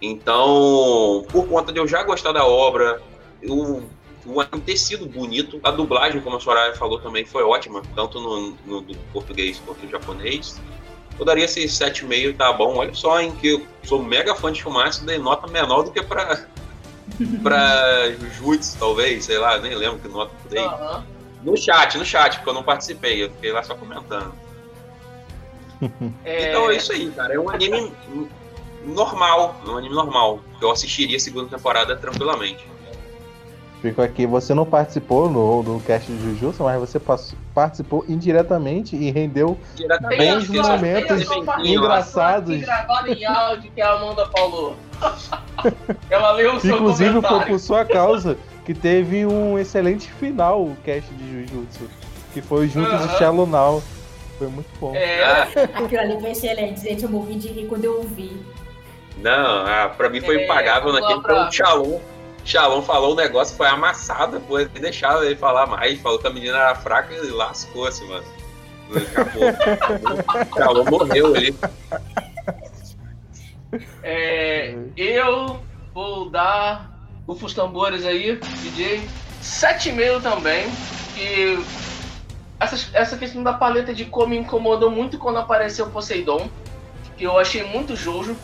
[0.00, 3.00] Então, por conta de eu já gostar da obra,
[3.42, 3.82] o,
[4.26, 8.20] o anime ter sido bonito, a dublagem, como a Soraya falou, também foi ótima, tanto
[8.20, 10.60] no, no do português quanto no japonês.
[11.18, 12.76] Eu daria esse 7,5, tá bom.
[12.76, 16.02] Olha só, em que eu sou mega fã de Shumatsu, dei nota menor do que
[16.02, 16.46] pra,
[17.42, 20.64] pra Jujutsu, talvez, sei lá, nem lembro que nota eu dei.
[20.64, 21.06] Aham.
[21.42, 24.34] No chat, no chat, porque eu não participei, eu fiquei lá só comentando.
[26.24, 27.34] É, Então é isso aí, cara.
[27.34, 27.92] É um anime
[28.84, 30.40] normal, um anime normal.
[30.58, 32.64] que Eu assistiria a segunda temporada tranquilamente.
[33.82, 38.96] Fico aqui, você não participou no, do cast de Jujutsu, mas você pass- participou indiretamente
[38.96, 39.56] e rendeu
[40.16, 41.22] bons momentos
[41.62, 42.56] engraçados.
[42.56, 44.76] em áudio que a Amanda falou.
[46.10, 50.76] Ela leu o seu Inclusive foi por sua causa que teve um excelente final o
[50.84, 51.84] cast de Jujutsu.
[52.32, 53.06] Que foi junto Aham.
[53.06, 53.82] de Shallow Now.
[54.38, 54.94] Foi muito bom.
[54.94, 55.42] É, Ah,
[55.84, 57.02] Aquilo ali foi excelente, gente.
[57.04, 58.36] Eu morri de rir quando eu ouvi.
[59.16, 61.50] Não, ah, pra mim foi impagável naquele pra...
[61.78, 62.00] o.
[62.44, 66.30] Shalom falou o negócio, foi amassado, pô, ele deixava ele falar mais, falou que a
[66.30, 68.24] menina era fraca e lascou-se, mano.
[68.94, 69.42] Acabou.
[70.56, 71.56] Shalom morreu ali.
[74.00, 75.60] é, eu
[75.92, 76.96] vou dar
[77.26, 79.02] os tambores aí, DJ.
[79.42, 80.66] 7,5 também.
[81.14, 81.58] Que
[82.60, 86.48] essa, essa questão da paleta de cor me incomodou muito quando apareceu Poseidon.
[87.16, 88.36] Que eu achei muito Jojo.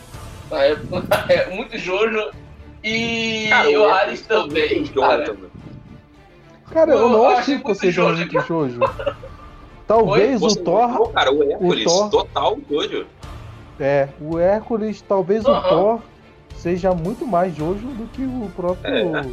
[0.51, 2.31] Na época, é, muito Jojo.
[2.83, 4.83] E Cara, o o Ares também.
[4.85, 4.93] cara.
[5.25, 5.51] Jonathan, mano.
[6.71, 8.17] Cara, eu Eu não achei que você Jojo.
[8.17, 8.79] muito Jojo.
[9.87, 11.09] Talvez Você o Thor.
[11.11, 13.05] cara, o Hércules, Thor- total doido.
[13.79, 15.69] É, o Hércules, talvez o Aham.
[15.69, 15.99] Thor
[16.55, 19.15] seja muito mais Jojo do que o próprio.
[19.17, 19.25] É.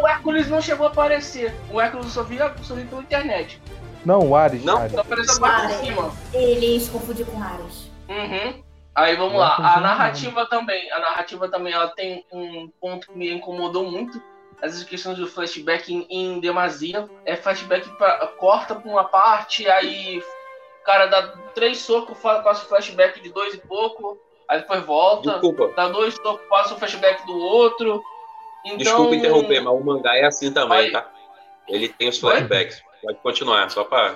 [0.00, 1.52] O Hércules não chegou a aparecer.
[1.72, 3.60] O Hércules só vi, só vi pela internet.
[4.04, 4.64] Não, o Ares.
[4.64, 4.92] Não, Ares.
[4.92, 6.10] Só apareceu parte de cima.
[6.32, 7.90] Ele se confundiu com Ares.
[8.08, 8.62] Uhum.
[9.00, 9.56] Aí vamos lá.
[9.56, 10.90] A narrativa também.
[10.92, 14.20] A narrativa também ela tem um ponto que me incomodou muito.
[14.62, 17.08] As questões do flashback em, em demasia.
[17.24, 22.68] É flashback pra, corta pra uma parte, aí o cara dá três socos, passa o
[22.68, 27.24] flashback de dois e pouco, aí depois volta, Desculpa, dá dois socos, passa o flashback
[27.26, 28.02] do outro.
[28.64, 30.90] Então, desculpa interromper, mas o mangá é assim também, Vai.
[30.90, 31.10] tá?
[31.68, 32.32] Ele tem os Vai.
[32.32, 32.82] flashbacks.
[33.02, 34.14] Pode continuar, só pra,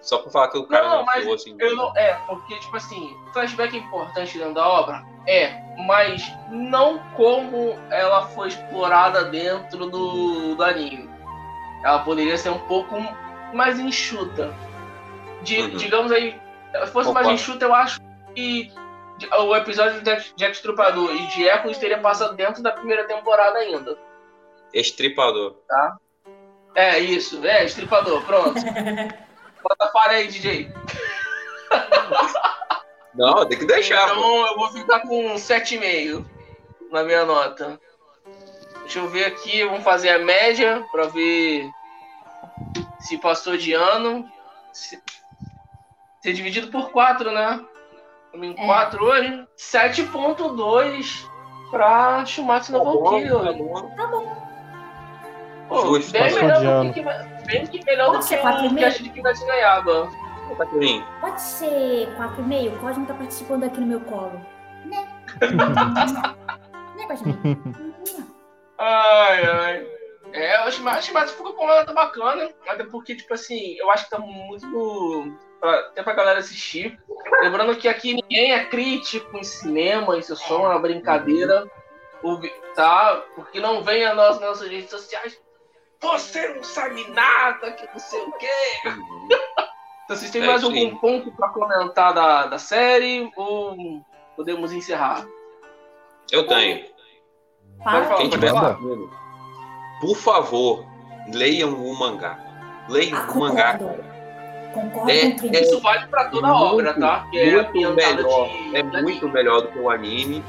[0.00, 1.56] só pra falar que o cara Não, não, mas assim.
[1.58, 5.04] Eu não, é, porque, tipo assim, flashback é importante dentro da obra?
[5.26, 11.08] É, mas não como ela foi explorada dentro do, do anime.
[11.84, 12.96] Ela poderia ser um pouco
[13.52, 14.54] mais enxuta.
[15.42, 15.76] De, Uhum.
[15.76, 16.38] Digamos aí,
[16.72, 17.32] se fosse mais Concordo.
[17.32, 18.00] enxuta, eu acho
[18.34, 18.72] que
[19.38, 23.98] o episódio de Jack, Strupador e de Hércules teria passado dentro da primeira temporada ainda.
[24.72, 25.56] Estripador.
[26.74, 28.54] É, isso, é, Estripador, pronto.
[29.62, 30.72] Bota para aí, DJ.
[33.14, 34.14] Não, tem que deixar, pô.
[34.14, 36.24] Então eu vou ficar com 7,5
[36.90, 37.78] na minha nota.
[38.82, 41.68] Deixa eu ver aqui, vamos fazer a média pra ver
[43.00, 44.28] se passou de ano.
[44.72, 45.00] Se...
[46.22, 47.60] Ser dividido por 4, né?
[48.34, 48.66] Em É.
[48.66, 49.46] 4 hoje.
[49.56, 51.28] 7,2.
[51.70, 53.28] pra Shumatsu no Tá bom, Valkyrie.
[53.30, 53.96] tá bom.
[53.96, 54.50] Tá bom.
[55.68, 56.92] Pô, Justo, bem passou melhor de do ano.
[56.92, 60.10] que, bem que melhor do Pode que ser quatro e o Kimetsu no Yaiba.
[60.56, 61.04] Tá ruim.
[61.20, 62.74] Pode ser 4,5?
[62.74, 64.44] O Cosmo tá participando aqui no meu colo.
[64.84, 65.08] Né?
[66.96, 67.36] né, Cosmo?
[68.78, 69.86] Ai, ai.
[70.32, 74.04] É, o Shimatsu Shimatsu ficou com uma nota bacana, até porque, tipo assim, eu acho
[74.04, 76.98] que tá muito até pra galera assistir.
[77.42, 81.66] Lembrando que aqui ninguém é crítico em cinema, isso é só uma brincadeira,
[82.74, 83.22] tá?
[83.34, 85.40] Porque não venha nas nossas redes sociais.
[86.02, 88.46] Você não sabe nada, que não sei o quê.
[88.86, 90.66] Então, vocês têm É, mais sim.
[90.66, 93.76] algum ponto pra comentar da, da série ou
[94.34, 95.26] podemos encerrar?
[96.32, 96.84] Eu tenho.
[97.84, 98.70] Para, Pode Quem falar, tiver falar.
[98.72, 99.10] assistindo,
[100.00, 100.86] por favor,
[101.32, 102.38] leiam o mangá.
[102.88, 103.78] Leiam Ah, o mangá.
[103.78, 104.10] concordo.
[104.74, 105.62] Concordo É- Trinity.
[105.64, 107.26] Isso vale pra toda a obra, tá?
[107.30, 108.48] Que é muito ambientada melhor.
[108.48, 110.44] de- É muito melhor do que o anime.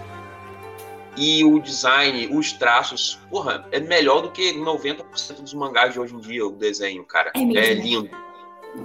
[1.18, 6.16] E o design, os traços, porra, é melhor do que 90% dos mangás de hoje
[6.16, 7.32] em dia, o desenho, cara.
[7.36, 7.58] É mesmo.
[7.60, 8.10] É lindo.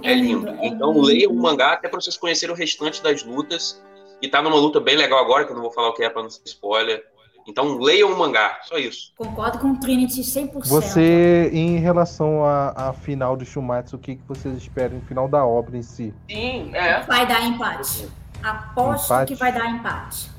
[0.03, 0.45] É É lindo.
[0.47, 1.05] lindo, é Então lindo.
[1.05, 3.81] leiam o mangá até pra vocês conhecerem o restante das lutas.
[4.21, 6.09] E tá numa luta bem legal agora, que eu não vou falar o que é
[6.09, 7.01] pra não ser spoiler.
[7.47, 9.13] Então leiam o mangá, só isso.
[9.15, 10.65] Concordo com o Trinity 100%.
[10.67, 15.29] Você, em relação à à final do Shumatsu, o que, que vocês esperam no final
[15.29, 16.13] da obra em si?
[16.29, 16.99] Sim, é.
[17.03, 18.09] Vai dar empate.
[18.43, 19.33] Aposto Empate?
[19.33, 20.29] que vai dar empate.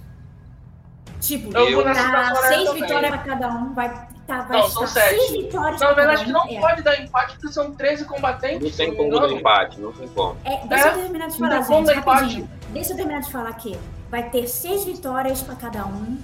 [1.21, 3.73] Tipo, Eu vou tá da Coreia seis vitórias pra cada um.
[3.75, 5.17] Vai, tá, vai Não, são sete.
[5.17, 6.47] seis vitórias Na verdade, não.
[6.47, 6.61] É.
[6.61, 8.77] pode dar empate porque são 13 Não combatentes.
[8.77, 10.37] tem não me como dar empate, não tem como.
[10.45, 12.21] É, deixa É, eu terminar de falar, tem gente, dar empate.
[12.23, 12.51] rapidinho.
[12.73, 13.79] Deixa eu terminar de falar aqui.
[14.11, 16.19] Vai ter seis vitórias pra cada um.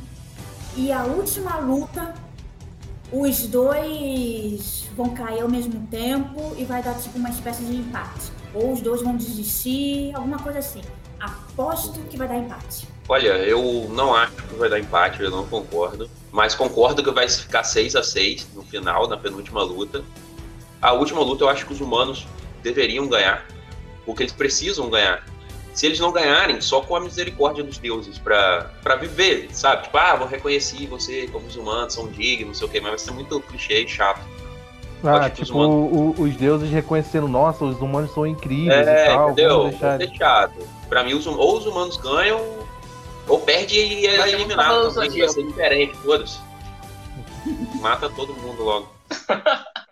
[0.76, 2.14] E a última luta,
[3.12, 8.32] os dois vão cair ao mesmo tempo e vai dar tipo uma espécie de empate.
[8.54, 10.82] Ou os dois vão desistir, alguma coisa assim.
[11.20, 12.88] Aposto que vai dar empate.
[13.08, 16.08] Olha, eu não acho que vai dar empate, eu não concordo.
[16.32, 20.02] Mas concordo que vai ficar 6 a 6 no final, na penúltima luta.
[20.80, 22.26] A última luta eu acho que os humanos
[22.62, 23.46] deveriam ganhar,
[24.06, 25.24] porque eles precisam ganhar.
[25.74, 29.82] Se eles não ganharem, só com a misericórdia dos deuses pra, pra viver, sabe?
[29.84, 32.90] Tipo, ah, vou reconhecer você como os humanos são dignos, não sei o quê, mas
[32.90, 34.20] vai ser muito clichê e chato.
[35.02, 39.06] Ah, que os tipo, o- os deuses reconhecendo, nossa, os humanos são incríveis e É,
[39.06, 39.32] tal.
[39.32, 39.68] entendeu?
[39.68, 40.00] Deixar...
[40.16, 40.54] Chato.
[40.88, 42.40] Pra mim, os, hum- ou os humanos ganham,
[43.28, 44.92] ou perde e é eliminado.
[44.92, 45.18] Também.
[45.18, 46.38] Vai ser diferente, foda-se.
[47.80, 48.94] Mata todo mundo logo.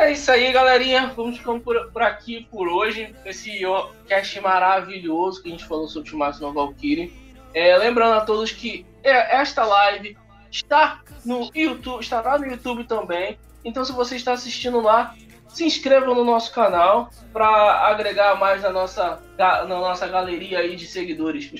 [0.00, 1.12] É isso aí, galerinha.
[1.16, 3.14] Vamos ficando por, por aqui por hoje.
[3.24, 3.62] Esse
[4.06, 7.12] cast maravilhoso que a gente falou sobre o Shumatsu no Valkyrie.
[7.52, 10.16] É, lembrando a todos que é, esta live
[10.50, 13.38] está no YouTube, estará no YouTube também.
[13.64, 15.14] Então, se você está assistindo lá,
[15.48, 20.86] se inscreva no nosso canal para agregar mais na nossa, na nossa galeria aí de
[20.86, 21.50] seguidores.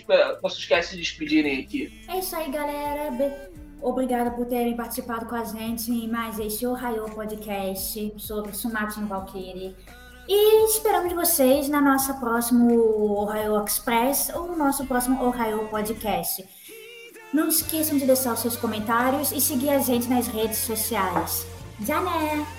[0.43, 2.05] Não se esquece de despedirem aqui.
[2.09, 3.11] É isso aí, galera.
[3.80, 9.74] Obrigada por terem participado com a gente em mais este Ohio Podcast sobre Sumatsu Valkyrie.
[10.28, 12.70] E esperamos vocês na nossa próximo
[13.22, 16.45] Ohio Express ou no nosso próximo Ohio Podcast.
[17.32, 21.47] Não esqueçam de deixar os seus comentários e seguir a gente nas redes sociais.
[21.80, 22.58] Jané!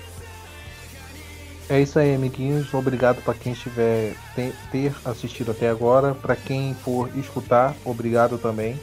[1.70, 2.74] É isso aí, amiguinhos.
[2.74, 6.14] Obrigado para quem estiver te- ter assistido até agora.
[6.14, 8.76] Para quem for escutar, obrigado também.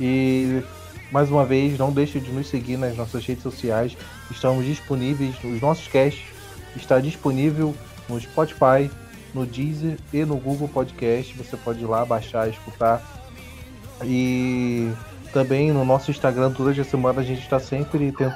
[0.00, 0.62] E
[1.10, 3.96] mais uma vez, não deixe de nos seguir nas nossas redes sociais.
[4.30, 6.26] Estamos disponíveis, os nossos casts
[6.76, 7.74] está disponível
[8.08, 8.88] no Spotify,
[9.34, 11.36] no Deezer e no Google Podcast.
[11.36, 13.02] Você pode ir lá baixar, escutar.
[14.04, 14.92] E
[15.32, 18.34] também no nosso Instagram durante a semana a gente está sempre tentando,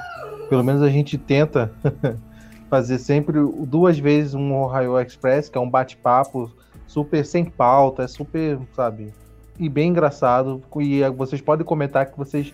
[0.49, 1.71] pelo menos a gente tenta
[2.73, 6.51] fazer sempre duas vezes um Ohio Express, que é um bate-papo
[6.87, 9.13] super sem pauta, é super, sabe,
[9.59, 10.59] e bem engraçado.
[10.79, 12.51] E eh, vocês podem comentar que vocês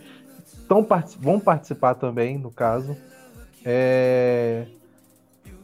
[0.67, 0.85] tão,
[1.21, 2.97] vão participar também, no caso.
[3.63, 4.65] É,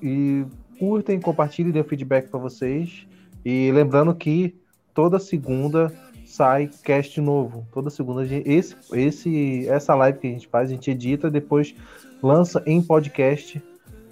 [0.02, 0.46] E
[0.80, 3.06] curtem, compartilhem, dêem feedback para vocês.
[3.44, 4.56] E lembrando que
[4.94, 5.92] toda segunda
[6.26, 7.68] sai cast novo.
[7.74, 11.76] Toda segunda gente- esse, esse, essa live que a gente faz, a gente edita, depois
[12.24, 13.62] lança em podcast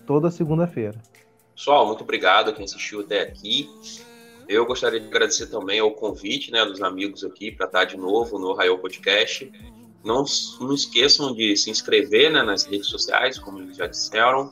[0.05, 0.95] toda segunda-feira.
[1.55, 3.69] Pessoal, muito obrigado a quem assistiu até aqui.
[4.47, 8.37] Eu gostaria de agradecer também ao convite né, dos amigos aqui para estar de novo
[8.39, 9.49] no Raio Podcast.
[10.03, 10.25] Não,
[10.59, 14.49] não esqueçam de se inscrever né, nas redes sociais, como eles já disseram.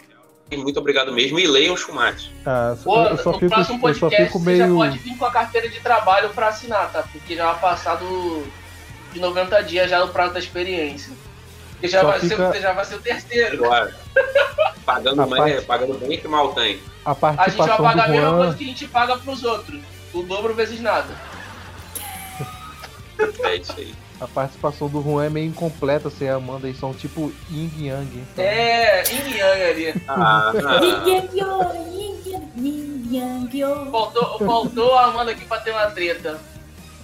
[0.50, 1.40] E muito obrigado mesmo.
[1.40, 2.30] E leiam o Shumatsu.
[2.46, 4.78] Ah, Pô, eu só no fico, próximo eu só podcast fico você já meio.
[4.78, 7.04] pode vir com a carteira de trabalho pra assinar, tá?
[7.04, 8.44] Porque já vai passar do,
[9.14, 11.12] de 90 dias já no prazo da experiência.
[11.72, 13.66] Porque já Só vai, ser, fica- você já vai ser o terceiro.
[13.66, 13.96] Agora,
[14.86, 16.80] pagando, parte- pagando bem que mal tem.
[17.06, 18.38] A A gente vai participação pagar a do mesma Juan.
[18.38, 19.80] coisa que a gente paga pros outros.
[20.14, 21.08] O dobro vezes nada.
[23.44, 23.94] É isso aí.
[24.20, 28.24] A participação do Juan é meio incompleta sem a Amanda e são tipo Ying Yang.
[28.38, 30.04] É, Yin Yang ali.
[30.08, 30.52] Ah,
[33.92, 36.40] Faltou, faltou a Amanda aqui pra ter uma treta.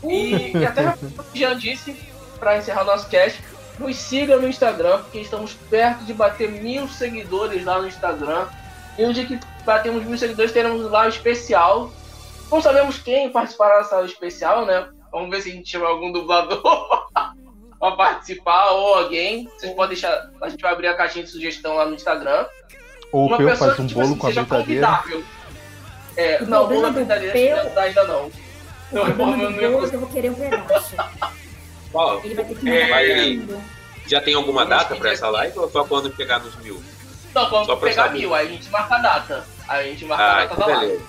[0.03, 0.95] E, e até o
[1.33, 1.95] Jean disse,
[2.39, 3.41] pra encerrar nosso cast,
[3.79, 8.47] nos siga no Instagram, porque estamos perto de bater mil seguidores lá no Instagram.
[8.97, 11.91] E no dia que batemos mil seguidores, teremos lá o especial.
[12.51, 14.87] Não sabemos quem participará dessa especial, né?
[15.11, 16.61] Vamos ver se a gente chama algum dublador
[17.79, 19.49] pra participar ou alguém.
[19.57, 20.29] Vocês podem deixar.
[20.41, 22.45] A gente vai abrir a caixinha de sugestão lá no Instagram.
[23.11, 24.87] Ou o Peu faz um tipo bolo assim, com a seja brincadeira.
[24.87, 25.23] convidável.
[26.17, 28.25] É, O não, bolo do brincadeira Peu- ainda não.
[28.25, 30.95] O eu não ia é que eu vou querer um pedaço.
[31.97, 33.37] Ó, Ele vai ter que É,
[34.07, 36.81] já tem alguma data pra essa live ou só quando chegar nos mil?
[37.33, 38.19] Não, quando Só pegar saber.
[38.19, 39.45] mil, aí a gente marca a data.
[39.67, 40.85] Aí a gente marca a Ah, data então da live.
[40.93, 41.05] beleza.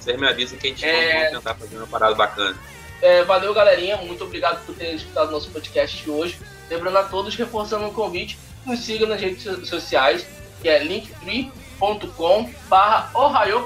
[0.00, 1.20] Vocês me avisam que a gente É.
[1.22, 2.56] vai tentar fazer uma parada bacana.
[3.00, 3.96] É, valeu, galerinha.
[3.98, 6.38] Muito obrigado por terem escutado nosso podcast de hoje.
[6.70, 10.26] Lembrando a todos, reforçando o convite, nos sigam nas redes so- sociais,
[10.60, 13.10] que é linktree.com barra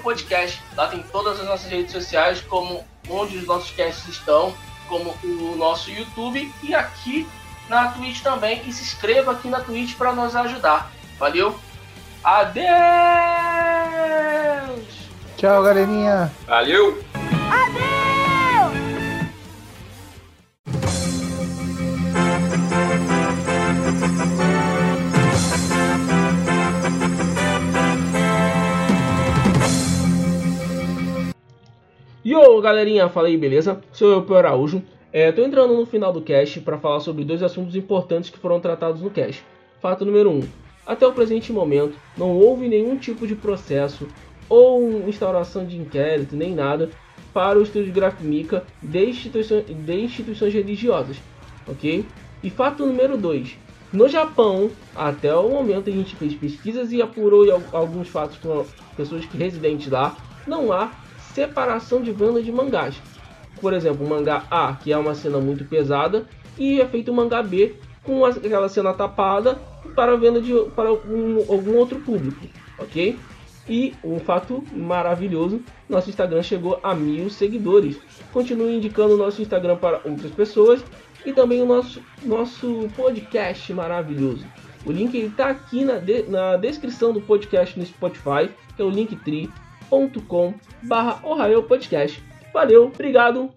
[0.03, 0.63] Podcast.
[0.77, 4.55] Lá tem todas as nossas redes sociais, como onde os nossos casts estão,
[4.89, 7.29] como o nosso YouTube e aqui
[7.69, 8.63] na Twitch também.
[8.67, 10.91] E se inscreva aqui na Twitch para nos ajudar.
[11.19, 11.59] Valeu?
[12.25, 12.69] Adeus!
[15.37, 16.33] Tchau, galerinha.
[16.47, 17.05] Valeu!
[32.31, 33.81] Yo, galerinha, fala aí, beleza?
[33.91, 34.83] Sou eu, Pio Araújo.
[35.11, 38.61] É, tô entrando no final do cast para falar sobre dois assuntos importantes que foram
[38.61, 39.43] tratados no cast.
[39.81, 40.35] Fato número 1.
[40.35, 40.43] Um,
[40.85, 44.07] até o presente momento, não houve nenhum tipo de processo
[44.47, 46.91] ou instauração de inquérito, nem nada,
[47.33, 51.17] para o estúdio Grafmica de instituições, de instituições religiosas,
[51.67, 52.05] ok?
[52.43, 53.57] E fato número 2.
[53.91, 58.67] No Japão, até o momento a gente fez pesquisas e apurou al- alguns fatos com
[58.95, 60.15] pessoas que residentes lá,
[60.47, 60.93] não há
[61.39, 62.97] separação de venda de mangás.
[63.61, 66.27] Por exemplo, o mangá A, que é uma cena muito pesada,
[66.59, 69.57] e é feito o mangá B com aquela cena tapada
[69.95, 72.45] para venda de para algum, algum outro público,
[72.79, 73.17] ok?
[73.69, 77.99] E um fato maravilhoso, nosso Instagram chegou a mil seguidores.
[78.33, 80.83] Continue indicando o nosso Instagram para outras pessoas
[81.27, 84.45] e também o nosso, nosso podcast maravilhoso.
[84.87, 88.91] O link está aqui na, de- na descrição do podcast no Spotify, que é o
[89.91, 91.21] linktree.com barra
[91.63, 92.23] Podcast.
[92.53, 93.51] Valeu, obrigado!